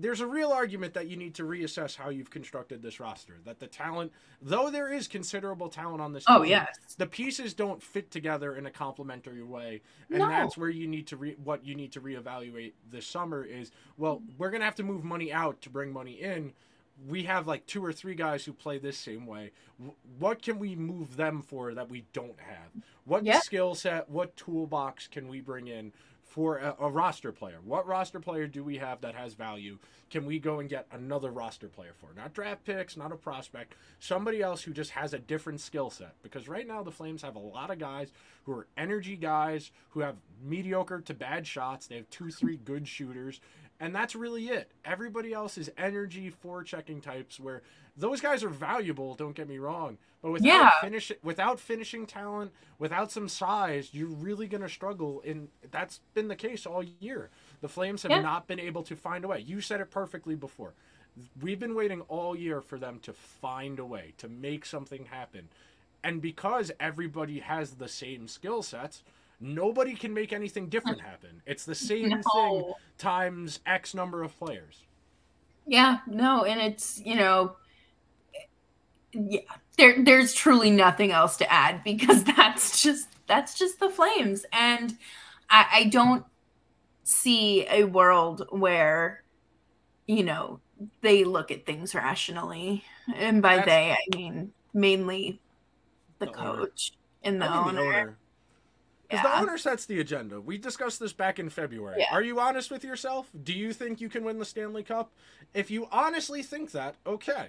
There's 0.00 0.20
a 0.20 0.26
real 0.26 0.52
argument 0.52 0.94
that 0.94 1.08
you 1.08 1.16
need 1.16 1.34
to 1.34 1.42
reassess 1.42 1.96
how 1.96 2.10
you've 2.10 2.30
constructed 2.30 2.80
this 2.82 3.00
roster. 3.00 3.40
That 3.44 3.58
the 3.58 3.66
talent, 3.66 4.12
though 4.40 4.70
there 4.70 4.92
is 4.92 5.08
considerable 5.08 5.68
talent 5.68 6.00
on 6.00 6.12
this 6.12 6.22
Oh, 6.28 6.42
team, 6.42 6.50
yes. 6.50 6.76
the 6.96 7.06
pieces 7.06 7.52
don't 7.52 7.82
fit 7.82 8.10
together 8.12 8.54
in 8.54 8.66
a 8.66 8.70
complementary 8.70 9.42
way 9.42 9.82
and 10.08 10.20
No. 10.20 10.28
that's 10.28 10.56
where 10.56 10.68
you 10.68 10.86
need 10.86 11.08
to 11.08 11.16
re- 11.16 11.36
what 11.42 11.64
you 11.64 11.74
need 11.74 11.90
to 11.92 12.00
reevaluate 12.00 12.74
this 12.90 13.06
summer 13.06 13.42
is 13.44 13.72
well 13.96 14.22
we're 14.38 14.50
going 14.50 14.60
to 14.60 14.64
have 14.64 14.76
to 14.76 14.82
move 14.84 15.02
money 15.02 15.32
out 15.32 15.60
to 15.62 15.70
bring 15.70 15.92
money 15.92 16.12
in 16.20 16.52
we 17.08 17.22
have 17.24 17.46
like 17.46 17.64
two 17.66 17.84
or 17.84 17.92
three 17.92 18.14
guys 18.14 18.44
who 18.44 18.52
play 18.52 18.78
this 18.78 18.96
same 18.98 19.26
way 19.26 19.50
what 20.18 20.42
can 20.42 20.58
we 20.58 20.74
move 20.76 21.16
them 21.16 21.42
for 21.42 21.74
that 21.74 21.88
we 21.88 22.04
don't 22.12 22.38
have 22.40 22.70
what 23.04 23.24
Yeah. 23.24 23.38
skill 23.40 23.74
set 23.74 24.08
what 24.08 24.36
toolbox 24.36 25.06
can 25.08 25.28
we 25.28 25.40
bring 25.40 25.66
in 25.68 25.92
for 26.28 26.58
a, 26.58 26.76
a 26.80 26.90
roster 26.90 27.32
player. 27.32 27.58
What 27.64 27.86
roster 27.86 28.20
player 28.20 28.46
do 28.46 28.62
we 28.62 28.76
have 28.76 29.00
that 29.00 29.14
has 29.14 29.34
value? 29.34 29.78
Can 30.10 30.26
we 30.26 30.38
go 30.38 30.60
and 30.60 30.68
get 30.68 30.86
another 30.92 31.30
roster 31.30 31.68
player 31.68 31.92
for? 31.98 32.10
Not 32.14 32.34
draft 32.34 32.64
picks 32.64 32.96
not 32.96 33.12
a 33.12 33.16
prospect 33.16 33.74
somebody 33.98 34.42
else 34.42 34.62
who 34.62 34.72
just 34.72 34.90
has 34.90 35.14
a 35.14 35.18
different 35.18 35.60
skill 35.60 35.90
set. 35.90 36.14
Because 36.22 36.48
right 36.48 36.66
now 36.66 36.82
the 36.82 36.92
flames 36.92 37.22
have 37.22 37.36
a 37.36 37.40
lot 37.40 37.70
of 37.70 37.78
guys 37.78 38.12
who 38.44 38.52
are 38.52 38.66
energy 38.76 39.16
guys 39.16 39.70
who 39.90 40.00
have 40.00 40.16
mediocre 40.42 41.00
to 41.00 41.14
bad 41.14 41.46
shots. 41.46 41.86
They 41.86 41.96
have 41.96 42.10
two 42.10 42.30
three 42.30 42.56
good 42.56 42.86
shooters 42.86 43.40
and 43.80 43.94
that's 43.94 44.14
really 44.16 44.48
it. 44.48 44.70
Everybody 44.84 45.32
else 45.32 45.56
is 45.58 45.70
energy 45.78 46.32
forechecking 46.44 47.02
types 47.02 47.38
where 47.38 47.62
those 47.96 48.20
guys 48.20 48.44
are 48.44 48.48
valuable 48.48 49.14
don't 49.14 49.34
get 49.34 49.48
me 49.48 49.58
wrong 49.58 49.98
but 50.22 50.30
without 50.30 50.46
Yeah. 50.46 50.70
finish 50.80 51.10
without 51.22 51.58
finishing 51.58 52.06
talent 52.06 52.52
without 52.78 53.10
some 53.10 53.28
size 53.28 53.90
you're 53.92 54.06
really 54.08 54.46
going 54.46 54.62
to 54.62 54.68
struggle 54.68 55.20
and 55.26 55.48
that's 55.70 56.00
been 56.14 56.28
the 56.28 56.36
case 56.36 56.64
all 56.66 56.82
year. 56.82 57.30
The 57.60 57.68
flames 57.68 58.02
have 58.02 58.10
Yeah. 58.12 58.20
not 58.20 58.46
been 58.46 58.60
able 58.60 58.82
to 58.84 58.94
find 58.96 59.24
a 59.24 59.28
way. 59.28 59.40
You 59.40 59.60
said 59.60 59.80
it 59.80 59.90
perfectly 59.90 60.34
before. 60.36 60.74
We've 61.40 61.58
been 61.58 61.74
waiting 61.74 62.02
all 62.02 62.36
year 62.36 62.60
for 62.60 62.78
them 62.78 63.00
to 63.00 63.12
find 63.12 63.78
a 63.80 63.84
way 63.84 64.14
to 64.18 64.28
make 64.28 64.64
something 64.64 65.06
happen. 65.06 65.48
And 66.04 66.22
because 66.22 66.70
everybody 66.78 67.40
has 67.40 67.72
the 67.72 67.88
same 67.88 68.28
skill 68.28 68.62
sets 68.62 69.02
nobody 69.40 69.94
can 69.94 70.12
make 70.12 70.32
anything 70.32 70.68
different 70.68 71.00
happen 71.00 71.40
it's 71.46 71.64
the 71.64 71.74
same 71.90 72.22
thing 72.22 72.72
times 72.98 73.60
x 73.66 73.94
number 73.94 74.22
of 74.22 74.36
players 74.38 74.84
Yeah, 75.66 75.98
no, 76.06 76.44
and 76.44 76.60
it's, 76.60 77.00
you 77.04 77.14
know, 77.14 77.56
yeah, 79.12 79.40
there 79.76 80.02
there's 80.02 80.34
truly 80.34 80.70
nothing 80.70 81.12
else 81.12 81.36
to 81.38 81.52
add 81.52 81.84
because 81.84 82.24
that's 82.24 82.82
just 82.82 83.08
that's 83.26 83.58
just 83.58 83.78
the 83.80 83.90
Flames, 83.90 84.46
and 84.52 84.96
I, 85.50 85.66
I 85.72 85.84
don't 85.84 86.24
see 87.04 87.66
a 87.68 87.84
world 87.84 88.46
where 88.50 89.22
you 90.06 90.24
know 90.24 90.60
they 91.02 91.24
look 91.24 91.50
at 91.50 91.66
things 91.66 91.94
rationally, 91.94 92.84
and 93.14 93.42
by 93.42 93.56
that's, 93.56 93.66
they 93.66 93.92
I 93.92 94.16
mean 94.16 94.52
mainly 94.72 95.40
the, 96.18 96.26
the 96.26 96.32
coach 96.32 96.92
owner. 97.24 97.34
and 97.34 97.42
the 97.42 97.46
owner. 97.52 97.72
The 97.72 97.80
owner. 97.80 98.18
Because 99.08 99.24
yeah. 99.24 99.30
the 99.30 99.42
owner 99.42 99.56
sets 99.56 99.86
the 99.86 100.00
agenda. 100.00 100.40
We 100.40 100.58
discussed 100.58 101.00
this 101.00 101.14
back 101.14 101.38
in 101.38 101.48
February. 101.48 101.96
Yeah. 102.00 102.12
Are 102.12 102.22
you 102.22 102.40
honest 102.40 102.70
with 102.70 102.84
yourself? 102.84 103.30
Do 103.42 103.54
you 103.54 103.72
think 103.72 104.00
you 104.00 104.08
can 104.08 104.22
win 104.22 104.38
the 104.38 104.44
Stanley 104.44 104.82
Cup? 104.82 105.12
If 105.54 105.70
you 105.70 105.88
honestly 105.90 106.42
think 106.42 106.72
that, 106.72 106.96
okay. 107.06 107.48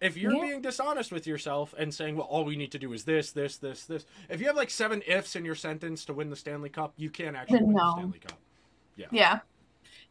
If 0.00 0.16
you're 0.16 0.32
yeah. 0.32 0.40
being 0.40 0.62
dishonest 0.62 1.12
with 1.12 1.26
yourself 1.26 1.74
and 1.78 1.92
saying, 1.92 2.16
well, 2.16 2.26
all 2.26 2.44
we 2.44 2.56
need 2.56 2.72
to 2.72 2.78
do 2.78 2.92
is 2.92 3.04
this, 3.04 3.32
this, 3.32 3.56
this, 3.58 3.84
this. 3.84 4.06
If 4.28 4.40
you 4.40 4.46
have 4.46 4.56
like 4.56 4.70
seven 4.70 5.02
ifs 5.06 5.36
in 5.36 5.44
your 5.44 5.54
sentence 5.54 6.04
to 6.06 6.14
win 6.14 6.30
the 6.30 6.36
Stanley 6.36 6.70
Cup, 6.70 6.94
you 6.96 7.10
can't 7.10 7.36
actually 7.36 7.60
no. 7.60 7.66
win 7.66 7.74
the 7.74 7.92
Stanley 7.92 8.18
Cup. 8.18 8.38
Yeah. 8.96 9.06
Yeah. 9.10 9.38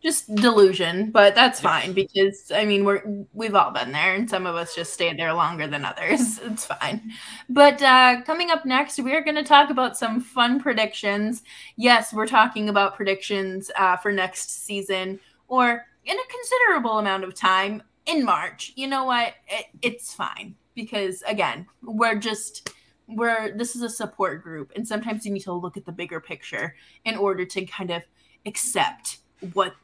Just 0.03 0.35
delusion, 0.35 1.11
but 1.11 1.33
that's 1.33 1.61
fine 1.61 1.93
because 1.93 2.51
I 2.53 2.65
mean 2.65 2.83
we're 2.83 3.01
we've 3.31 3.55
all 3.55 3.71
been 3.71 3.93
there, 3.93 4.13
and 4.13 4.29
some 4.29 4.45
of 4.45 4.55
us 4.55 4.75
just 4.75 4.93
stay 4.93 5.13
there 5.13 5.33
longer 5.33 5.65
than 5.65 5.85
others. 5.85 6.39
It's 6.43 6.65
fine. 6.65 7.13
But 7.49 7.81
uh, 7.81 8.21
coming 8.23 8.51
up 8.51 8.65
next, 8.65 8.99
we 8.99 9.13
are 9.13 9.23
going 9.23 9.35
to 9.35 9.43
talk 9.43 9.69
about 9.69 9.97
some 9.97 10.19
fun 10.19 10.59
predictions. 10.59 11.43
Yes, 11.77 12.13
we're 12.13 12.27
talking 12.27 12.67
about 12.67 12.95
predictions 12.95 13.71
uh, 13.77 13.95
for 13.95 14.11
next 14.11 14.65
season, 14.65 15.21
or 15.47 15.85
in 16.03 16.17
a 16.17 16.31
considerable 16.31 16.99
amount 16.99 17.23
of 17.23 17.33
time 17.33 17.81
in 18.05 18.25
March. 18.25 18.73
You 18.75 18.87
know 18.87 19.05
what? 19.05 19.35
It, 19.47 19.67
it's 19.81 20.13
fine 20.13 20.55
because 20.75 21.23
again, 21.27 21.65
we're 21.81 22.15
just 22.19 22.71
we're 23.07 23.55
this 23.55 23.75
is 23.75 23.81
a 23.81 23.89
support 23.89 24.43
group 24.43 24.71
and 24.75 24.87
sometimes 24.87 25.25
you 25.25 25.31
need 25.31 25.41
to 25.41 25.53
look 25.53 25.75
at 25.77 25.85
the 25.85 25.91
bigger 25.91 26.19
picture 26.19 26.75
in 27.05 27.15
order 27.15 27.45
to 27.45 27.65
kind 27.65 27.91
of 27.91 28.01
accept 28.45 29.17
what 29.53 29.75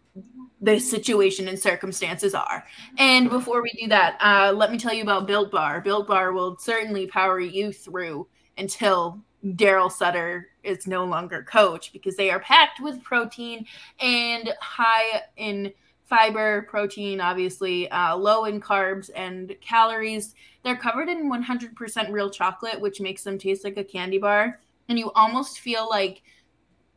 the 0.62 0.79
situation 0.79 1.47
and 1.47 1.58
circumstances 1.58 2.34
are. 2.34 2.65
And 2.97 3.29
before 3.29 3.62
we 3.62 3.71
do 3.79 3.88
that, 3.88 4.17
uh, 4.19 4.53
let 4.53 4.71
me 4.71 4.77
tell 4.77 4.93
you 4.93 5.03
about 5.03 5.27
Built 5.27 5.51
Bar. 5.51 5.82
Built 5.82 6.08
Bar 6.08 6.34
will 6.34 6.58
certainly 6.58 7.08
power 7.08 7.39
you 7.39 7.71
through 7.71 8.27
until 8.58 9.21
Darryl 9.45 9.91
Sutter 9.91 10.49
is 10.63 10.86
no 10.86 11.05
longer 11.05 11.43
coach 11.43 11.93
because 11.93 12.17
they 12.17 12.29
are 12.29 12.41
packed 12.41 12.82
with 12.82 13.01
protein 13.03 13.65
and 14.01 14.53
high 14.60 15.21
in 15.38 15.71
fiber, 16.10 16.63
protein, 16.63 17.21
obviously, 17.21 17.89
uh, 17.91 18.17
low 18.17 18.45
in 18.45 18.60
carbs 18.60 19.10
and 19.15 19.55
calories. 19.62 20.34
They're 20.63 20.75
covered 20.75 21.08
in 21.08 21.29
100% 21.32 22.12
real 22.12 22.29
chocolate, 22.29 22.82
which 22.82 22.99
makes 22.99 23.23
them 23.23 23.38
taste 23.38 23.63
like 23.63 23.77
a 23.77 23.84
candy 23.84 24.17
bar. 24.17 24.60
And 24.89 24.97
you 24.97 25.12
almost 25.12 25.60
feel 25.60 25.88
like 25.88 26.23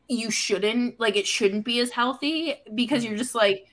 you 0.09 0.31
shouldn't, 0.31 0.99
like, 1.01 1.17
it 1.17 1.27
shouldn't 1.27 1.65
be 1.65 1.81
as 1.81 1.91
healthy 1.91 2.55
because 2.75 3.05
you're 3.05 3.17
just 3.17 3.35
like, 3.35 3.67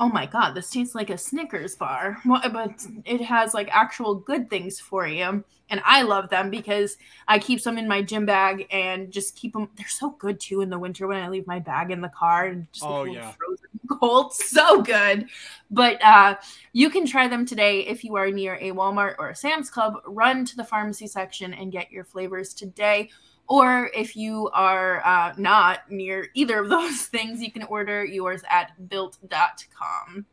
oh 0.00 0.08
my 0.08 0.26
god 0.26 0.54
this 0.54 0.70
tastes 0.70 0.94
like 0.94 1.10
a 1.10 1.16
snickers 1.16 1.76
bar. 1.76 2.18
But 2.24 2.84
it 3.04 3.20
has 3.20 3.54
like 3.54 3.68
actual 3.70 4.16
good 4.16 4.50
things 4.50 4.80
for 4.80 5.06
you 5.06 5.44
and 5.70 5.80
i 5.84 6.02
love 6.02 6.28
them 6.30 6.50
because 6.50 6.96
i 7.28 7.38
keep 7.38 7.60
some 7.60 7.78
in 7.78 7.88
my 7.88 8.02
gym 8.02 8.26
bag 8.26 8.66
and 8.70 9.10
just 9.10 9.36
keep 9.36 9.52
them 9.52 9.68
they're 9.76 9.86
so 9.88 10.10
good 10.18 10.40
too 10.40 10.60
in 10.60 10.68
the 10.68 10.78
winter 10.78 11.06
when 11.06 11.22
i 11.22 11.28
leave 11.28 11.46
my 11.46 11.58
bag 11.58 11.90
in 11.90 12.00
the 12.00 12.08
car 12.08 12.46
and 12.46 12.66
just 12.72 12.84
oh, 12.84 13.04
yeah. 13.04 13.32
frozen 13.32 13.74
cold 13.88 14.32
so 14.34 14.82
good. 14.82 15.26
But 15.70 16.02
uh, 16.02 16.36
you 16.72 16.90
can 16.90 17.06
try 17.06 17.28
them 17.28 17.46
today 17.46 17.86
if 17.86 18.04
you 18.04 18.16
are 18.16 18.30
near 18.30 18.56
a 18.56 18.72
walmart 18.72 19.16
or 19.18 19.30
a 19.30 19.36
sam's 19.36 19.70
club. 19.70 19.94
Run 20.06 20.44
to 20.46 20.56
the 20.56 20.64
pharmacy 20.64 21.06
section 21.06 21.54
and 21.54 21.72
get 21.72 21.90
your 21.90 22.04
flavors 22.04 22.54
today 22.54 23.10
or 23.48 23.90
if 23.94 24.16
you 24.16 24.50
are 24.52 25.04
uh, 25.04 25.34
not 25.36 25.90
near 25.90 26.28
either 26.34 26.60
of 26.60 26.68
those 26.70 27.06
things, 27.06 27.42
you 27.42 27.52
can 27.52 27.62
order 27.64 28.04
yours 28.04 28.42
at 28.50 28.88
built.com. 28.88 30.26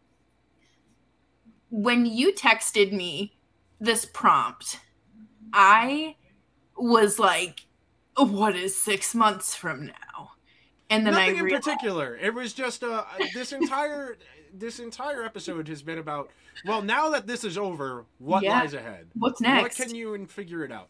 When 1.69 2.05
you 2.05 2.33
texted 2.33 2.91
me 2.91 3.37
this 3.79 4.05
prompt, 4.05 4.79
I 5.53 6.15
was 6.75 7.19
like, 7.19 7.61
what 8.17 8.55
is 8.55 8.79
six 8.79 9.15
months 9.15 9.55
from 9.55 9.85
now? 9.85 10.31
And 10.89 11.05
then 11.05 11.13
Nothing 11.13 11.37
I 11.37 11.41
realized- 11.41 11.67
in 11.67 11.73
particular. 11.73 12.17
It 12.17 12.33
was 12.33 12.53
just 12.53 12.83
uh, 12.83 13.05
this 13.33 13.51
entire 13.53 14.17
this 14.53 14.79
entire 14.79 15.23
episode 15.23 15.69
has 15.69 15.81
been 15.81 15.97
about 15.97 16.29
well, 16.65 16.81
now 16.81 17.09
that 17.09 17.25
this 17.25 17.43
is 17.43 17.57
over, 17.57 18.05
what 18.19 18.43
yeah. 18.43 18.59
lies 18.59 18.73
ahead? 18.73 19.07
What's 19.13 19.41
next? 19.41 19.79
What 19.79 19.87
can 19.87 19.95
you 19.95 20.13
and 20.13 20.29
figure 20.29 20.63
it 20.63 20.71
out? 20.71 20.89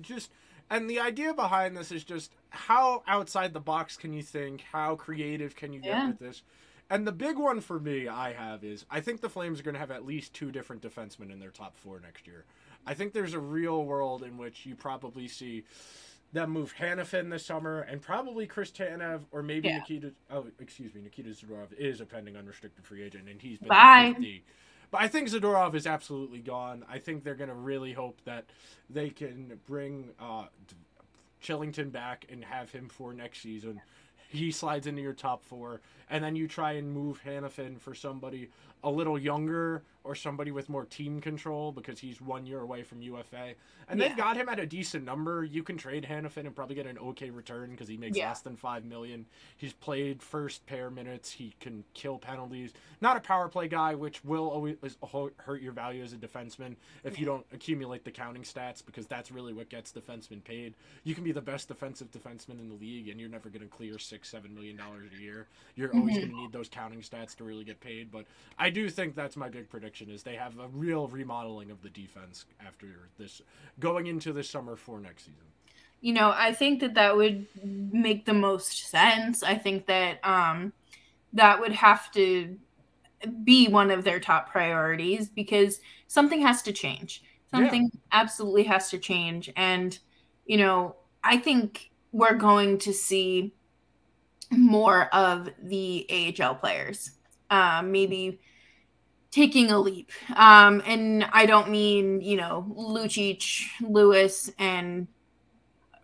Just 0.00 0.30
and 0.70 0.88
the 0.88 1.00
idea 1.00 1.34
behind 1.34 1.76
this 1.76 1.92
is 1.92 2.04
just 2.04 2.32
how 2.50 3.02
outside 3.06 3.52
the 3.52 3.60
box 3.60 3.96
can 3.96 4.12
you 4.12 4.22
think? 4.22 4.62
How 4.72 4.96
creative 4.96 5.56
can 5.56 5.72
you 5.72 5.80
get 5.80 5.90
yeah. 5.90 6.08
with 6.08 6.18
this? 6.18 6.42
And 6.90 7.06
the 7.06 7.12
big 7.12 7.36
one 7.36 7.60
for 7.60 7.78
me, 7.78 8.08
I 8.08 8.32
have 8.32 8.64
is 8.64 8.86
I 8.90 9.00
think 9.00 9.20
the 9.20 9.28
Flames 9.28 9.60
are 9.60 9.62
going 9.62 9.74
to 9.74 9.80
have 9.80 9.90
at 9.90 10.06
least 10.06 10.32
two 10.32 10.50
different 10.50 10.82
defensemen 10.82 11.30
in 11.30 11.38
their 11.38 11.50
top 11.50 11.76
four 11.76 12.00
next 12.00 12.26
year. 12.26 12.44
I 12.86 12.94
think 12.94 13.12
there's 13.12 13.34
a 13.34 13.38
real 13.38 13.84
world 13.84 14.22
in 14.22 14.38
which 14.38 14.64
you 14.64 14.74
probably 14.74 15.28
see 15.28 15.64
them 16.32 16.50
move 16.50 16.74
Hanifin 16.78 17.30
this 17.30 17.44
summer 17.44 17.80
and 17.80 18.00
probably 18.00 18.46
Chris 18.46 18.70
Tanev 18.70 19.22
or 19.30 19.42
maybe 19.42 19.68
yeah. 19.68 19.78
Nikita. 19.78 20.12
Oh, 20.30 20.46
excuse 20.58 20.94
me, 20.94 21.02
Nikita 21.02 21.30
Zadorov 21.30 21.72
is 21.76 22.00
a 22.00 22.06
pending 22.06 22.36
unrestricted 22.36 22.84
free 22.84 23.02
agent 23.02 23.28
and 23.28 23.40
he's 23.40 23.58
been 23.58 23.68
Bye. 23.68 24.12
50. 24.14 24.44
But 24.90 25.02
I 25.02 25.08
think 25.08 25.28
Zadorov 25.28 25.74
is 25.74 25.86
absolutely 25.86 26.38
gone. 26.38 26.84
I 26.88 26.98
think 26.98 27.22
they're 27.22 27.34
going 27.34 27.50
to 27.50 27.54
really 27.54 27.92
hope 27.92 28.20
that 28.24 28.46
they 28.88 29.10
can 29.10 29.60
bring 29.66 30.10
uh, 30.18 30.46
Kylington 31.42 31.92
back 31.92 32.24
and 32.30 32.44
have 32.44 32.72
him 32.72 32.88
for 32.88 33.12
next 33.12 33.40
season. 33.40 33.80
He 34.30 34.50
slides 34.50 34.86
into 34.86 35.02
your 35.02 35.14
top 35.14 35.44
four, 35.44 35.80
and 36.10 36.22
then 36.22 36.36
you 36.36 36.48
try 36.48 36.72
and 36.72 36.92
move 36.92 37.22
Hanifin 37.24 37.80
for 37.80 37.94
somebody 37.94 38.50
a 38.82 38.90
little 38.90 39.18
younger 39.18 39.82
or 40.08 40.14
somebody 40.14 40.50
with 40.50 40.70
more 40.70 40.86
team 40.86 41.20
control 41.20 41.70
because 41.70 41.98
he's 41.98 42.18
one 42.18 42.46
year 42.46 42.60
away 42.60 42.82
from 42.82 43.02
UFA. 43.02 43.52
And 43.90 44.00
yeah. 44.00 44.08
they've 44.08 44.16
got 44.16 44.36
him 44.36 44.48
at 44.48 44.58
a 44.58 44.66
decent 44.66 45.04
number. 45.04 45.44
You 45.44 45.62
can 45.62 45.76
trade 45.76 46.06
Hanifin 46.08 46.46
and 46.46 46.56
probably 46.56 46.76
get 46.76 46.86
an 46.86 46.96
okay 46.98 47.28
return 47.28 47.70
because 47.70 47.88
he 47.88 47.98
makes 47.98 48.16
yeah. 48.16 48.28
less 48.28 48.40
than 48.40 48.56
five 48.56 48.84
million. 48.86 49.26
He's 49.56 49.74
played 49.74 50.22
first 50.22 50.64
pair 50.66 50.90
minutes. 50.90 51.32
He 51.32 51.54
can 51.60 51.84
kill 51.92 52.16
penalties. 52.16 52.72
Not 53.02 53.18
a 53.18 53.20
power 53.20 53.48
play 53.48 53.68
guy, 53.68 53.94
which 53.94 54.24
will 54.24 54.48
always 54.48 54.76
hurt 55.38 55.60
your 55.60 55.72
value 55.72 56.02
as 56.02 56.14
a 56.14 56.16
defenseman 56.16 56.76
if 57.04 57.18
you 57.18 57.26
don't 57.26 57.44
accumulate 57.52 58.04
the 58.04 58.10
counting 58.10 58.42
stats 58.42 58.84
because 58.84 59.06
that's 59.06 59.30
really 59.30 59.52
what 59.52 59.68
gets 59.68 59.92
defensemen 59.92 60.42
paid. 60.42 60.74
You 61.04 61.14
can 61.14 61.24
be 61.24 61.32
the 61.32 61.42
best 61.42 61.68
defensive 61.68 62.10
defenseman 62.10 62.60
in 62.60 62.68
the 62.68 62.76
league 62.76 63.08
and 63.08 63.20
you're 63.20 63.28
never 63.28 63.50
going 63.50 63.62
to 63.62 63.68
clear 63.68 63.98
six, 63.98 64.30
seven 64.30 64.54
million 64.54 64.76
dollars 64.76 65.10
a 65.18 65.22
year. 65.22 65.46
You're 65.76 65.94
always 65.94 66.16
mm-hmm. 66.16 66.26
going 66.26 66.34
to 66.34 66.40
need 66.42 66.52
those 66.52 66.68
counting 66.68 67.00
stats 67.00 67.36
to 67.36 67.44
really 67.44 67.64
get 67.64 67.80
paid. 67.80 68.10
But 68.10 68.24
I 68.58 68.67
do 68.70 68.88
think 68.88 69.14
that's 69.14 69.36
my 69.36 69.48
big 69.48 69.68
prediction 69.68 70.10
is 70.10 70.22
they 70.22 70.36
have 70.36 70.58
a 70.58 70.68
real 70.68 71.08
remodeling 71.08 71.70
of 71.70 71.82
the 71.82 71.90
defense 71.90 72.46
after 72.66 73.08
this 73.18 73.42
going 73.78 74.06
into 74.06 74.32
the 74.32 74.42
summer 74.42 74.76
for 74.76 75.00
next 75.00 75.24
season. 75.24 75.44
You 76.00 76.12
know, 76.12 76.32
I 76.34 76.52
think 76.52 76.80
that 76.80 76.94
that 76.94 77.16
would 77.16 77.46
make 77.64 78.24
the 78.24 78.34
most 78.34 78.88
sense. 78.88 79.42
I 79.42 79.56
think 79.56 79.86
that 79.86 80.24
um, 80.24 80.72
that 81.32 81.60
would 81.60 81.72
have 81.72 82.10
to 82.12 82.56
be 83.42 83.68
one 83.68 83.90
of 83.90 84.04
their 84.04 84.20
top 84.20 84.50
priorities 84.50 85.28
because 85.28 85.80
something 86.06 86.40
has 86.40 86.62
to 86.62 86.72
change. 86.72 87.22
Something 87.50 87.90
yeah. 87.92 88.00
absolutely 88.12 88.64
has 88.64 88.90
to 88.90 88.98
change. 88.98 89.50
And, 89.56 89.98
you 90.46 90.56
know, 90.56 90.96
I 91.24 91.38
think 91.38 91.90
we're 92.12 92.34
going 92.34 92.78
to 92.78 92.92
see 92.92 93.54
more 94.50 95.12
of 95.14 95.48
the 95.62 96.34
AHL 96.40 96.54
players. 96.54 97.12
Um, 97.50 97.90
maybe 97.90 98.40
taking 99.30 99.70
a 99.70 99.78
leap. 99.78 100.10
Um, 100.34 100.82
and 100.86 101.24
I 101.32 101.46
don't 101.46 101.70
mean, 101.70 102.20
you 102.20 102.36
know, 102.36 102.66
Lucic, 102.76 103.66
Lewis, 103.80 104.50
and 104.58 105.08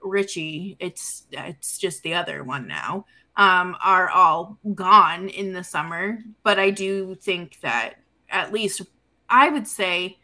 Richie. 0.02 0.76
It's 0.78 1.24
it's 1.30 1.78
just 1.78 2.02
the 2.02 2.14
other 2.14 2.44
one 2.44 2.66
now. 2.66 3.06
Um, 3.36 3.76
are 3.82 4.10
all 4.10 4.58
gone 4.74 5.28
in 5.28 5.52
the 5.52 5.64
summer. 5.64 6.18
But 6.42 6.58
I 6.58 6.70
do 6.70 7.14
think 7.16 7.60
that 7.62 7.94
at 8.30 8.52
least 8.52 8.82
I 9.28 9.48
would 9.48 9.66
say 9.66 10.18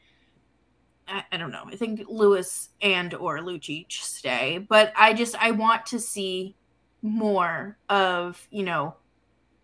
I, 1.09 1.25
I 1.33 1.37
don't 1.37 1.51
know. 1.51 1.65
I 1.67 1.77
think 1.77 2.03
Lewis 2.09 2.71
and 2.81 3.15
or 3.15 3.39
Lucic 3.39 3.91
stay. 3.91 4.65
But 4.69 4.93
I 4.97 5.15
just 5.15 5.35
I 5.37 5.51
want 5.51 5.87
to 5.87 5.99
see 5.99 6.57
more 7.03 7.79
of, 7.89 8.47
you 8.51 8.63
know, 8.63 8.95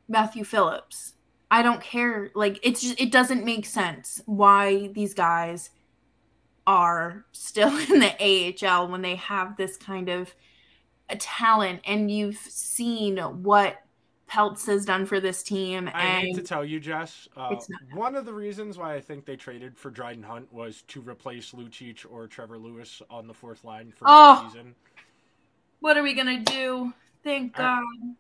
Matthew 0.08 0.44
Phillips 0.44 1.14
I 1.50 1.62
don't 1.62 1.80
care. 1.80 2.30
Like 2.34 2.58
it's 2.62 2.80
just 2.80 3.00
it 3.00 3.12
doesn't 3.12 3.44
make 3.44 3.66
sense 3.66 4.20
why 4.26 4.88
these 4.88 5.14
guys 5.14 5.70
are 6.66 7.24
still 7.32 7.76
in 7.92 8.00
the 8.00 8.64
AHL 8.68 8.88
when 8.88 9.02
they 9.02 9.16
have 9.16 9.56
this 9.56 9.76
kind 9.76 10.08
of 10.08 10.34
a 11.08 11.16
talent 11.16 11.80
and 11.84 12.10
you've 12.10 12.36
seen 12.38 13.18
what 13.18 13.76
Peltz 14.28 14.66
has 14.66 14.84
done 14.84 15.06
for 15.06 15.20
this 15.20 15.44
team. 15.44 15.88
I 15.94 16.18
hate 16.18 16.34
to 16.34 16.42
tell 16.42 16.64
you, 16.64 16.80
Jess. 16.80 17.28
Uh, 17.36 17.54
one 17.94 18.16
of 18.16 18.24
the 18.24 18.32
reasons 18.34 18.76
why 18.76 18.94
I 18.94 19.00
think 19.00 19.24
they 19.24 19.36
traded 19.36 19.78
for 19.78 19.88
Dryden 19.88 20.24
Hunt 20.24 20.52
was 20.52 20.82
to 20.88 21.00
replace 21.00 21.52
Lucic 21.52 22.04
or 22.10 22.26
Trevor 22.26 22.58
Lewis 22.58 23.00
on 23.08 23.28
the 23.28 23.34
fourth 23.34 23.62
line 23.62 23.92
for 23.96 24.04
Oh. 24.08 24.42
the 24.42 24.48
season. 24.50 24.74
what 25.78 25.96
are 25.96 26.02
we 26.02 26.12
gonna 26.14 26.40
do? 26.40 26.92
Thank 27.22 27.54
God. 27.54 27.82
I 27.84 28.14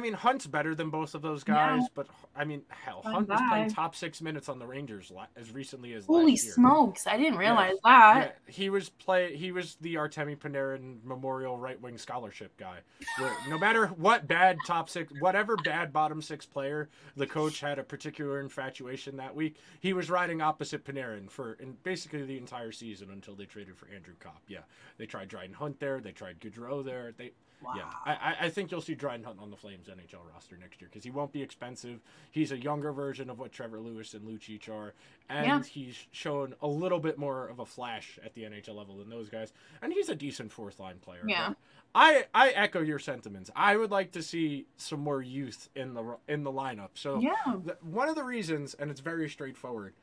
mean, 0.00 0.12
Hunt's 0.12 0.46
better 0.46 0.74
than 0.74 0.90
both 0.90 1.14
of 1.14 1.22
those 1.22 1.44
guys, 1.44 1.82
but 1.94 2.06
I 2.34 2.44
mean, 2.44 2.62
hell, 2.68 3.02
Hunt 3.04 3.28
was 3.28 3.40
playing 3.48 3.70
top 3.70 3.94
six 3.94 4.20
minutes 4.20 4.48
on 4.48 4.58
the 4.58 4.66
Rangers 4.66 5.12
as 5.36 5.50
recently 5.52 5.92
as 5.94 6.06
Holy 6.06 6.36
smokes! 6.36 7.06
I 7.06 7.16
didn't 7.16 7.38
realize 7.38 7.74
Yeah, 7.84 8.14
that. 8.20 8.38
he 8.46 8.70
was 8.70 8.88
play. 8.88 9.36
He 9.36 9.52
was 9.52 9.76
the 9.80 9.94
Artemi 9.94 10.36
Panarin 10.36 10.98
Memorial 11.04 11.58
Right 11.58 11.80
Wing 11.80 11.98
Scholarship 11.98 12.56
guy. 12.56 12.78
Where 13.18 13.32
no 13.48 13.58
matter 13.58 13.86
what 13.88 14.26
bad 14.26 14.56
top 14.66 14.88
six, 14.88 15.12
whatever 15.20 15.56
bad 15.56 15.92
bottom 15.92 16.20
six 16.22 16.46
player 16.46 16.88
the 17.16 17.26
coach 17.26 17.60
had 17.60 17.78
a 17.78 17.84
particular 17.84 18.40
infatuation 18.40 19.16
that 19.18 19.34
week, 19.34 19.56
he 19.80 19.92
was 19.92 20.10
riding 20.10 20.40
opposite 20.40 20.84
Panarin 20.84 21.30
for 21.30 21.54
in 21.54 21.76
basically 21.82 22.24
the 22.24 22.38
entire 22.38 22.72
season 22.72 23.10
until 23.10 23.34
they 23.34 23.44
traded 23.44 23.76
for 23.76 23.88
Andrew 23.94 24.14
Copp. 24.20 24.42
Yeah, 24.48 24.60
they 24.98 25.06
tried 25.06 25.28
Dryden 25.28 25.54
Hunt 25.54 25.78
there. 25.80 26.00
They 26.00 26.12
tried 26.12 26.40
Goudreau 26.40 26.84
there. 26.84 27.12
They 27.16 27.32
yeah, 27.76 27.90
I, 28.04 28.36
I- 28.42 28.48
think 28.50 28.70
you'll 28.70 28.80
see 28.80 28.94
Dryden 28.94 29.24
Hunt 29.24 29.38
on 29.40 29.50
the 29.50 29.56
Flames 29.56 29.88
NHL 29.88 30.20
roster 30.32 30.56
next 30.56 30.80
year 30.80 30.88
because 30.90 31.04
he 31.04 31.10
won't 31.10 31.32
be 31.32 31.42
expensive. 31.42 32.00
He's 32.30 32.52
a 32.52 32.58
younger 32.58 32.92
version 32.92 33.30
of 33.30 33.38
what 33.38 33.52
Trevor 33.52 33.80
Lewis 33.80 34.14
and 34.14 34.26
Lucic 34.26 34.68
are, 34.68 34.94
and 35.28 35.46
Yeah. 35.46 35.62
he's 35.62 36.06
shown 36.12 36.54
a 36.62 36.66
little 36.66 37.00
bit 37.00 37.18
more 37.18 37.48
of 37.48 37.58
a 37.58 37.66
flash 37.66 38.18
at 38.24 38.34
the 38.34 38.42
NHL 38.42 38.74
level 38.76 38.96
than 38.98 39.08
those 39.10 39.28
guys. 39.28 39.52
And 39.82 39.92
he's 39.92 40.08
a 40.08 40.14
decent 40.14 40.52
fourth 40.52 40.78
line 40.80 40.98
player. 41.00 41.22
Yeah. 41.26 41.54
I 41.94 42.26
I 42.34 42.50
echo 42.50 42.80
your 42.80 42.98
sentiments. 42.98 43.50
I 43.54 43.76
would 43.76 43.90
like 43.92 44.10
to 44.12 44.22
see 44.22 44.66
some 44.76 45.00
more 45.00 45.22
youth 45.22 45.68
in 45.76 45.94
the 45.94 46.16
in 46.28 46.42
the 46.42 46.52
lineup. 46.52 46.90
So 46.94 47.20
Yeah. 47.20 47.34
the, 47.64 47.76
one 47.82 48.08
of 48.08 48.14
the 48.16 48.24
reasons, 48.24 48.74
and 48.74 48.90
it's 48.90 49.00
very 49.00 49.28
straightforward, 49.28 49.94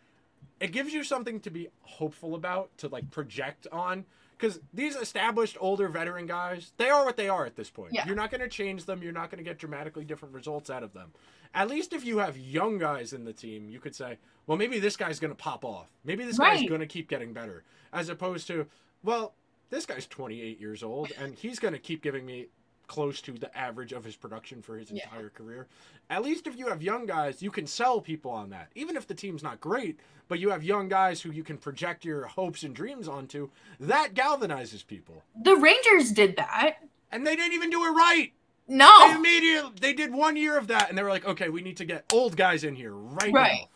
it 0.59 0.71
gives 0.71 0.93
you 0.93 1.03
something 1.03 1.39
to 1.41 1.49
be 1.49 1.67
hopeful 1.81 2.33
about, 2.35 2.75
to 2.77 2.87
like 2.87 3.11
project 3.11 3.67
on. 3.71 4.05
Because 4.41 4.59
these 4.73 4.95
established 4.95 5.55
older 5.59 5.87
veteran 5.87 6.25
guys, 6.25 6.73
they 6.77 6.89
are 6.89 7.05
what 7.05 7.15
they 7.15 7.29
are 7.29 7.45
at 7.45 7.55
this 7.55 7.69
point. 7.69 7.93
Yeah. 7.93 8.07
You're 8.07 8.15
not 8.15 8.31
going 8.31 8.41
to 8.41 8.47
change 8.47 8.85
them. 8.85 9.03
You're 9.03 9.13
not 9.13 9.29
going 9.29 9.37
to 9.37 9.47
get 9.47 9.59
dramatically 9.59 10.03
different 10.03 10.33
results 10.33 10.71
out 10.71 10.81
of 10.81 10.93
them. 10.93 11.11
At 11.53 11.69
least 11.69 11.93
if 11.93 12.03
you 12.03 12.17
have 12.17 12.37
young 12.37 12.79
guys 12.79 13.13
in 13.13 13.23
the 13.23 13.33
team, 13.33 13.69
you 13.69 13.79
could 13.79 13.95
say, 13.95 14.17
well, 14.47 14.57
maybe 14.57 14.79
this 14.79 14.97
guy's 14.97 15.19
going 15.19 15.31
to 15.31 15.35
pop 15.35 15.63
off. 15.63 15.91
Maybe 16.03 16.23
this 16.23 16.39
guy's 16.39 16.67
going 16.67 16.81
to 16.81 16.87
keep 16.87 17.07
getting 17.07 17.33
better. 17.33 17.63
As 17.93 18.09
opposed 18.09 18.47
to, 18.47 18.65
well, 19.03 19.35
this 19.69 19.85
guy's 19.85 20.07
28 20.07 20.59
years 20.59 20.81
old 20.81 21.11
and 21.19 21.35
he's 21.35 21.59
going 21.59 21.73
to 21.73 21.79
keep 21.79 22.01
giving 22.01 22.25
me 22.25 22.47
close 22.91 23.21
to 23.21 23.31
the 23.31 23.57
average 23.57 23.93
of 23.93 24.03
his 24.03 24.17
production 24.17 24.61
for 24.61 24.77
his 24.77 24.91
Yeah. 24.91 25.05
entire 25.05 25.29
career. 25.29 25.65
At 26.09 26.23
least 26.23 26.45
if 26.45 26.57
you 26.57 26.67
have 26.67 26.83
young 26.83 27.05
guys, 27.05 27.41
you 27.41 27.49
can 27.49 27.65
sell 27.65 28.01
people 28.01 28.31
on 28.31 28.49
that. 28.49 28.69
Even 28.75 28.97
if 28.97 29.07
the 29.07 29.13
team's 29.13 29.41
not 29.41 29.61
great, 29.61 29.97
but 30.27 30.39
you 30.39 30.49
have 30.49 30.61
young 30.61 30.89
guys 30.89 31.21
who 31.21 31.31
you 31.31 31.41
can 31.41 31.57
project 31.57 32.03
your 32.03 32.25
hopes 32.25 32.63
and 32.63 32.75
dreams 32.75 33.07
onto, 33.07 33.49
that 33.79 34.13
galvanizes 34.13 34.85
people. 34.85 35.23
The 35.41 35.55
Rangers 35.55 36.11
did 36.11 36.35
that. 36.35 36.79
And 37.13 37.25
they 37.25 37.37
didn't 37.37 37.53
even 37.53 37.69
do 37.69 37.81
it 37.85 37.91
right. 37.91 38.33
They 38.67 38.75
No. 38.75 39.15
immediately 39.15 39.71
they 39.79 39.93
did 39.93 40.11
one 40.13 40.35
year 40.35 40.57
of 40.57 40.67
that 40.67 40.89
and 40.89 40.97
they 40.97 41.03
were 41.03 41.09
like, 41.09 41.25
okay, 41.25 41.47
we 41.47 41.61
need 41.61 41.77
to 41.77 41.85
get 41.85 42.11
old 42.11 42.35
guys 42.35 42.65
in 42.65 42.75
here 42.75 42.93
right, 42.93 43.33
Right. 43.33 43.67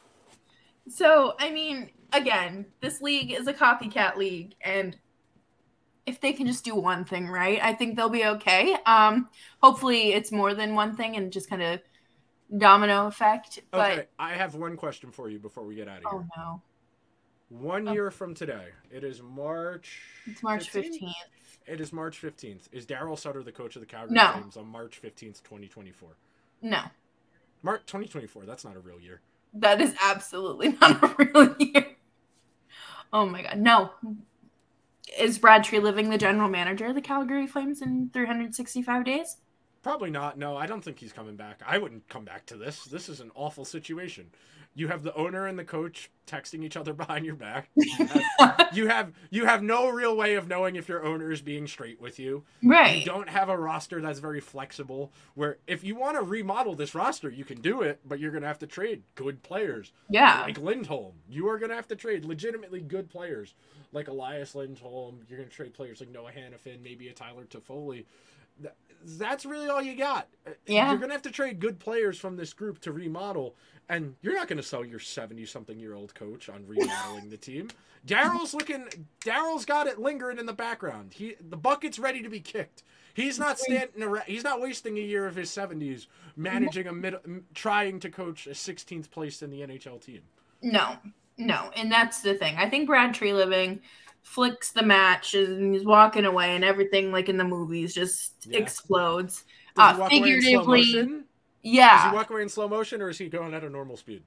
So, 0.89 1.35
I 1.39 1.51
mean, 1.51 1.89
again, 2.11 2.65
this 2.81 3.01
league 3.01 3.31
is 3.31 3.47
a 3.47 3.53
copycat 3.53 4.17
league 4.17 4.55
and 4.59 4.97
if 6.05 6.21
they 6.21 6.33
can 6.33 6.45
just 6.47 6.63
do 6.63 6.75
one 6.75 7.03
thing 7.05 7.27
right, 7.27 7.59
I 7.63 7.73
think 7.73 7.95
they'll 7.95 8.09
be 8.09 8.25
okay. 8.25 8.75
Um 8.85 9.29
hopefully 9.61 10.13
it's 10.13 10.31
more 10.31 10.53
than 10.53 10.75
one 10.75 10.95
thing 10.95 11.15
and 11.15 11.31
just 11.31 11.49
kind 11.49 11.61
of 11.63 11.79
domino 12.55 13.07
effect, 13.07 13.59
but 13.71 13.91
Okay, 13.91 14.07
I 14.19 14.33
have 14.33 14.55
one 14.55 14.77
question 14.77 15.11
for 15.11 15.29
you 15.29 15.39
before 15.39 15.63
we 15.65 15.75
get 15.75 15.87
out 15.87 15.97
of 15.97 16.11
here. 16.11 16.11
oh 16.13 16.25
no. 16.37 16.61
One 17.49 17.87
Oh. 17.87 17.93
year 17.93 18.11
from 18.11 18.33
today, 18.33 18.69
it 18.91 19.03
is 19.03 19.21
March. 19.21 20.01
It's 20.25 20.41
March 20.43 20.71
15th? 20.71 20.99
15th. 21.01 21.13
It 21.67 21.81
is 21.81 21.91
March 21.93 22.21
15th. 22.21 22.67
Is 22.71 22.85
Darryl 22.85 23.17
Sutter 23.17 23.41
the 23.43 23.51
coach 23.51 23.75
of 23.75 23.81
the 23.81 23.85
Calgary 23.87 24.15
No. 24.15 24.31
Flames 24.33 24.57
on 24.57 24.67
March 24.67 24.99
15th, 25.01 25.41
2024? 25.43 26.09
No. 26.63 26.81
March 27.63 27.81
2024, 27.87 28.45
that's 28.45 28.63
not 28.65 28.75
a 28.75 28.79
real 28.79 28.99
year. 28.99 29.21
That 29.53 29.79
is 29.81 29.95
absolutely 30.01 30.69
not 30.81 31.03
a 31.03 31.15
real 31.17 31.55
year. 31.59 31.87
Oh 33.13 33.25
my 33.27 33.41
god. 33.43 33.57
No. 33.59 33.91
Is 35.17 35.37
Brad 35.37 35.63
Treliving 35.63 36.09
the 36.09 36.17
general 36.17 36.49
manager 36.49 36.87
of 36.87 36.95
the 36.95 37.01
Calgary 37.01 37.47
Flames 37.47 37.81
in 37.81 38.09
365 38.11 39.05
days? 39.05 39.37
Probably 39.85 40.09
not. 40.09 40.35
No, 40.35 40.57
I 40.57 40.65
don't 40.65 40.83
think 40.83 40.97
he's 40.97 41.13
coming 41.13 41.35
back. 41.35 41.61
I 41.63 41.77
wouldn't 41.77 42.09
come 42.09 42.25
back 42.25 42.47
to 42.47 42.57
this. 42.57 42.85
This 42.85 43.07
is 43.07 43.19
an 43.19 43.29
awful 43.35 43.65
situation. 43.65 44.31
You 44.73 44.87
have 44.87 45.03
the 45.03 45.13
owner 45.13 45.45
and 45.45 45.59
the 45.59 45.63
coach 45.63 46.09
texting 46.25 46.63
each 46.63 46.75
other 46.75 46.91
behind 47.03 47.23
your 47.23 47.35
back. 47.35 47.69
You 47.75 48.07
have, 48.07 48.69
you 48.73 48.87
have 48.87 49.11
you 49.29 49.45
have 49.45 49.61
no 49.61 49.89
real 49.89 50.17
way 50.17 50.33
of 50.37 50.47
knowing 50.47 50.75
if 50.75 50.89
your 50.89 51.05
owner 51.05 51.31
is 51.31 51.39
being 51.43 51.67
straight 51.67 52.01
with 52.01 52.17
you. 52.17 52.43
right. 52.63 52.97
You 52.97 53.05
don't 53.05 53.29
have 53.29 53.47
a 53.49 53.55
roster 53.55 54.01
that's 54.01 54.17
very 54.17 54.39
flexible. 54.39 55.11
Where 55.35 55.57
if 55.67 55.83
you 55.83 55.95
want 55.95 56.17
to 56.17 56.23
remodel 56.23 56.73
this 56.73 56.95
roster, 56.95 57.29
you 57.29 57.45
can 57.45 57.61
do 57.61 57.83
it, 57.83 57.99
but 58.03 58.19
you're 58.19 58.31
gonna 58.31 58.47
have 58.47 58.59
to 58.59 58.67
trade 58.67 59.03
good 59.13 59.43
players 59.43 59.91
Yeah. 60.09 60.41
like 60.41 60.57
Lindholm. 60.57 61.13
You 61.29 61.47
are 61.49 61.59
gonna 61.59 61.75
have 61.75 61.87
to 61.89 61.95
trade 61.95 62.25
legitimately 62.25 62.81
good 62.81 63.07
players 63.07 63.53
like 63.91 64.07
Elias 64.07 64.55
Lindholm. 64.55 65.19
You're 65.29 65.37
gonna 65.37 65.51
trade 65.51 65.75
players 65.75 65.99
like 65.99 66.09
Noah 66.09 66.31
Hanifin, 66.31 66.81
maybe 66.81 67.07
a 67.07 67.13
Tyler 67.13 67.43
Toffoli. 67.45 68.05
Th- 69.05 69.17
That's 69.17 69.45
really 69.45 69.69
all 69.69 69.81
you 69.81 69.95
got. 69.95 70.27
Uh, 70.45 70.51
Yeah. 70.65 70.89
You're 70.91 70.99
gonna 70.99 71.13
have 71.13 71.21
to 71.23 71.31
trade 71.31 71.59
good 71.59 71.79
players 71.79 72.17
from 72.19 72.35
this 72.37 72.53
group 72.53 72.79
to 72.81 72.91
remodel, 72.91 73.55
and 73.89 74.15
you're 74.21 74.33
not 74.35 74.47
gonna 74.47 74.63
sell 74.63 74.83
your 74.85 74.99
70 74.99 75.45
something 75.45 75.79
year 75.79 75.93
old 75.93 76.13
coach 76.15 76.49
on 76.49 76.65
remodeling 76.67 77.29
the 77.29 77.37
team. 77.37 77.69
Darryl's 78.07 78.53
looking. 78.53 78.87
Darryl's 79.21 79.65
got 79.65 79.87
it 79.87 79.99
lingering 79.99 80.37
in 80.37 80.45
the 80.45 80.53
background. 80.53 81.13
He 81.13 81.35
the 81.39 81.57
bucket's 81.57 81.97
ready 81.97 82.21
to 82.21 82.29
be 82.29 82.39
kicked. 82.39 82.83
He's 83.15 83.39
not 83.39 83.57
standing. 83.57 84.03
around. 84.03 84.25
He's 84.27 84.43
not 84.43 84.61
wasting 84.61 84.97
a 84.97 85.01
year 85.01 85.25
of 85.25 85.35
his 85.35 85.49
70s 85.49 86.07
managing 86.35 86.85
a 86.87 86.93
mid, 86.93 87.15
trying 87.53 87.99
to 88.01 88.09
coach 88.09 88.45
a 88.45 88.49
16th 88.51 89.09
place 89.09 89.41
in 89.41 89.49
the 89.51 89.61
NHL 89.61 89.99
team. 90.03 90.21
No, 90.61 90.97
no, 91.37 91.71
and 91.75 91.91
that's 91.91 92.21
the 92.21 92.35
thing. 92.35 92.55
I 92.57 92.69
think 92.69 92.87
Brad 92.87 93.13
Treliving 93.13 93.79
flicks 94.23 94.71
the 94.71 94.83
match 94.83 95.35
and 95.35 95.73
he's 95.73 95.85
walking 95.85 96.25
away, 96.25 96.55
and 96.55 96.63
everything 96.63 97.11
like 97.11 97.29
in 97.29 97.37
the 97.37 97.43
movies 97.43 97.93
just 97.93 98.47
Yeah. 98.47 98.59
explodes. 98.59 99.43
Uh, 99.77 99.95
walk 99.99 100.11
away 100.11 100.17
in 100.17 100.41
slow 100.41 100.41
figuratively, 100.41 100.79
motion? 100.79 101.11
Does 101.17 101.23
yeah, 101.63 102.09
he 102.09 102.15
walk 102.15 102.29
away 102.29 102.41
in 102.43 102.49
slow 102.49 102.67
motion, 102.67 103.01
or 103.01 103.09
is 103.09 103.17
he 103.17 103.27
going 103.27 103.53
at 103.53 103.63
a 103.63 103.69
normal 103.69 103.97
speed? 103.97 104.23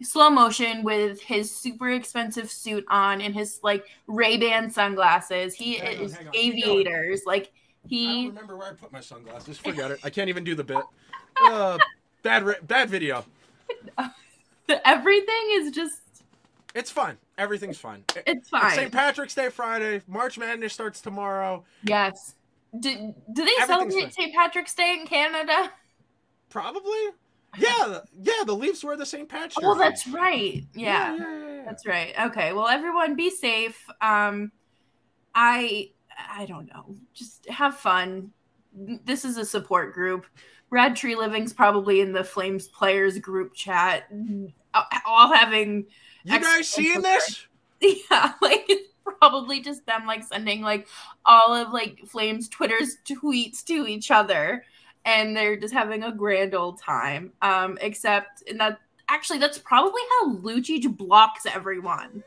slow 0.00 0.30
motion 0.30 0.82
with 0.82 1.20
his 1.20 1.54
super 1.54 1.90
expensive 1.90 2.50
suit 2.50 2.84
on 2.88 3.20
and 3.20 3.34
his 3.34 3.60
like 3.62 3.84
Ray 4.06 4.36
Ban 4.36 4.70
sunglasses. 4.70 5.54
He 5.54 5.76
Hang 5.76 6.00
is 6.00 6.14
hang 6.14 6.28
on. 6.28 6.34
Aviators. 6.34 7.22
Like 7.26 7.44
I 7.44 7.88
don't 7.88 7.90
he, 7.90 8.26
remember 8.26 8.56
where 8.56 8.68
I 8.68 8.72
put 8.74 8.92
my 8.92 9.00
sunglasses. 9.00 9.58
Forget 9.58 9.90
it. 9.90 10.00
I 10.04 10.10
can't 10.10 10.28
even 10.28 10.44
do 10.44 10.54
the 10.54 10.64
bit. 10.64 10.82
Uh, 11.40 11.78
bad, 12.22 12.44
bad 12.66 12.90
video. 12.90 13.24
everything 14.84 15.48
is 15.52 15.72
just 15.72 16.00
It's 16.74 16.90
fine. 16.90 17.18
Everything's 17.38 17.78
fine. 17.78 18.04
It's 18.26 18.48
fine. 18.48 18.74
St. 18.74 18.92
Patrick's 18.92 19.34
Day 19.34 19.48
Friday. 19.50 20.02
March 20.06 20.38
Madness 20.38 20.72
starts 20.72 21.00
tomorrow. 21.00 21.64
Yes. 21.82 22.34
Do, 22.78 23.14
do 23.32 23.44
they 23.44 23.66
celebrate. 23.66 24.14
St. 24.14 24.34
Patrick's 24.34 24.74
Day 24.74 24.96
in 24.98 25.06
Canada? 25.06 25.70
Probably. 26.48 27.10
Yeah, 27.58 27.98
yeah. 28.18 28.44
The 28.46 28.54
Leafs 28.54 28.82
wear 28.82 28.96
the 28.96 29.04
St. 29.04 29.28
Pat's. 29.28 29.56
Oh, 29.62 29.76
that's 29.76 30.06
right. 30.06 30.64
Yeah. 30.74 31.14
yeah, 31.14 31.16
yeah, 31.16 31.54
yeah. 31.56 31.62
That's 31.66 31.86
right. 31.86 32.14
Okay. 32.26 32.52
Well, 32.54 32.68
everyone 32.68 33.14
be 33.14 33.28
safe. 33.28 33.84
Um 34.00 34.50
I 35.34 35.90
I 36.30 36.46
don't 36.46 36.66
know. 36.72 36.96
Just 37.12 37.46
have 37.48 37.76
fun. 37.76 38.32
This 38.74 39.26
is 39.26 39.36
a 39.36 39.44
support 39.44 39.92
group. 39.92 40.24
Brad 40.70 40.92
Treliving's 40.92 41.52
probably 41.52 42.00
in 42.00 42.12
the 42.12 42.24
Flames 42.24 42.68
players 42.68 43.18
group 43.18 43.52
chat 43.54 44.04
all 45.06 45.32
having 45.32 45.86
You 46.24 46.40
guys 46.40 46.68
seeing 46.68 47.02
this? 47.02 47.46
yeah, 47.80 48.32
like 48.40 48.64
it's 48.68 48.88
probably 49.04 49.60
just 49.60 49.84
them 49.86 50.06
like 50.06 50.22
sending 50.24 50.62
like 50.62 50.86
all 51.24 51.54
of 51.54 51.72
like 51.72 52.00
Flames 52.06 52.48
Twitter's 52.48 52.98
tweets 53.04 53.64
to 53.64 53.86
each 53.86 54.10
other 54.10 54.64
and 55.04 55.36
they're 55.36 55.56
just 55.56 55.74
having 55.74 56.04
a 56.04 56.12
grand 56.12 56.54
old 56.54 56.80
time. 56.80 57.32
Um, 57.42 57.78
except 57.80 58.42
and 58.48 58.60
that 58.60 58.78
actually 59.08 59.38
that's 59.38 59.58
probably 59.58 60.02
how 60.20 60.36
Lucic 60.36 60.96
blocks 60.96 61.46
everyone. 61.46 62.22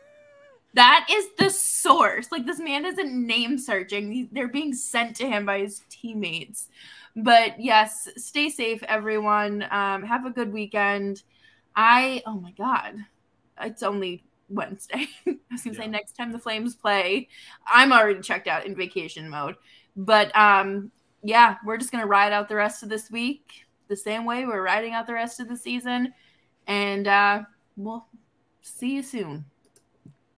That 0.73 1.08
is 1.10 1.27
the 1.38 1.49
source. 1.49 2.31
Like 2.31 2.45
this 2.45 2.60
man 2.60 2.86
isn't 2.86 3.27
name 3.27 3.58
searching. 3.58 4.27
They're 4.31 4.49
being 4.49 4.73
sent 4.73 5.15
to 5.17 5.27
him 5.27 5.45
by 5.45 5.60
his 5.60 5.84
teammates. 5.89 6.67
But 7.15 7.62
yes, 7.62 8.10
stay 8.17 8.49
safe, 8.49 8.84
everyone. 8.84 9.65
Um, 9.71 10.03
have 10.03 10.25
a 10.25 10.31
good 10.31 10.51
weekend. 10.51 11.23
I 11.77 12.21
oh 12.25 12.36
my 12.36 12.51
god, 12.51 12.95
it's 13.62 13.84
only 13.84 14.24
Wednesday. 14.50 15.08
I 15.28 15.38
was 15.52 15.63
gonna 15.63 15.76
say 15.76 15.88
next 15.88 16.13
time 16.13 16.32
the 16.32 16.39
Flames 16.39 16.76
play, 16.76 17.30
I'm 17.68 17.91
already 17.91 18.22
checked 18.22 18.48
out 18.48 18.65
in 18.65 18.76
vacation 18.76 19.30
mode. 19.30 19.56
But 19.96 20.36
um, 20.36 20.91
yeah, 21.24 21.58
we're 21.65 21.78
just 21.78 21.91
gonna 21.91 22.06
ride 22.06 22.34
out 22.34 22.50
the 22.50 22.56
rest 22.56 22.84
of 22.84 22.89
this 22.89 23.10
week. 23.10 23.65
the 23.88 23.96
same 23.96 24.26
way. 24.26 24.46
We're 24.46 24.63
riding 24.63 24.94
out 24.94 25.08
the 25.08 25.13
rest 25.13 25.39
of 25.39 25.48
the 25.48 25.58
season, 25.58 26.13
and 26.68 27.08
uh, 27.08 27.44
we'll 27.78 28.06
see 28.62 28.96
you 28.96 29.04
soon. 29.04 29.46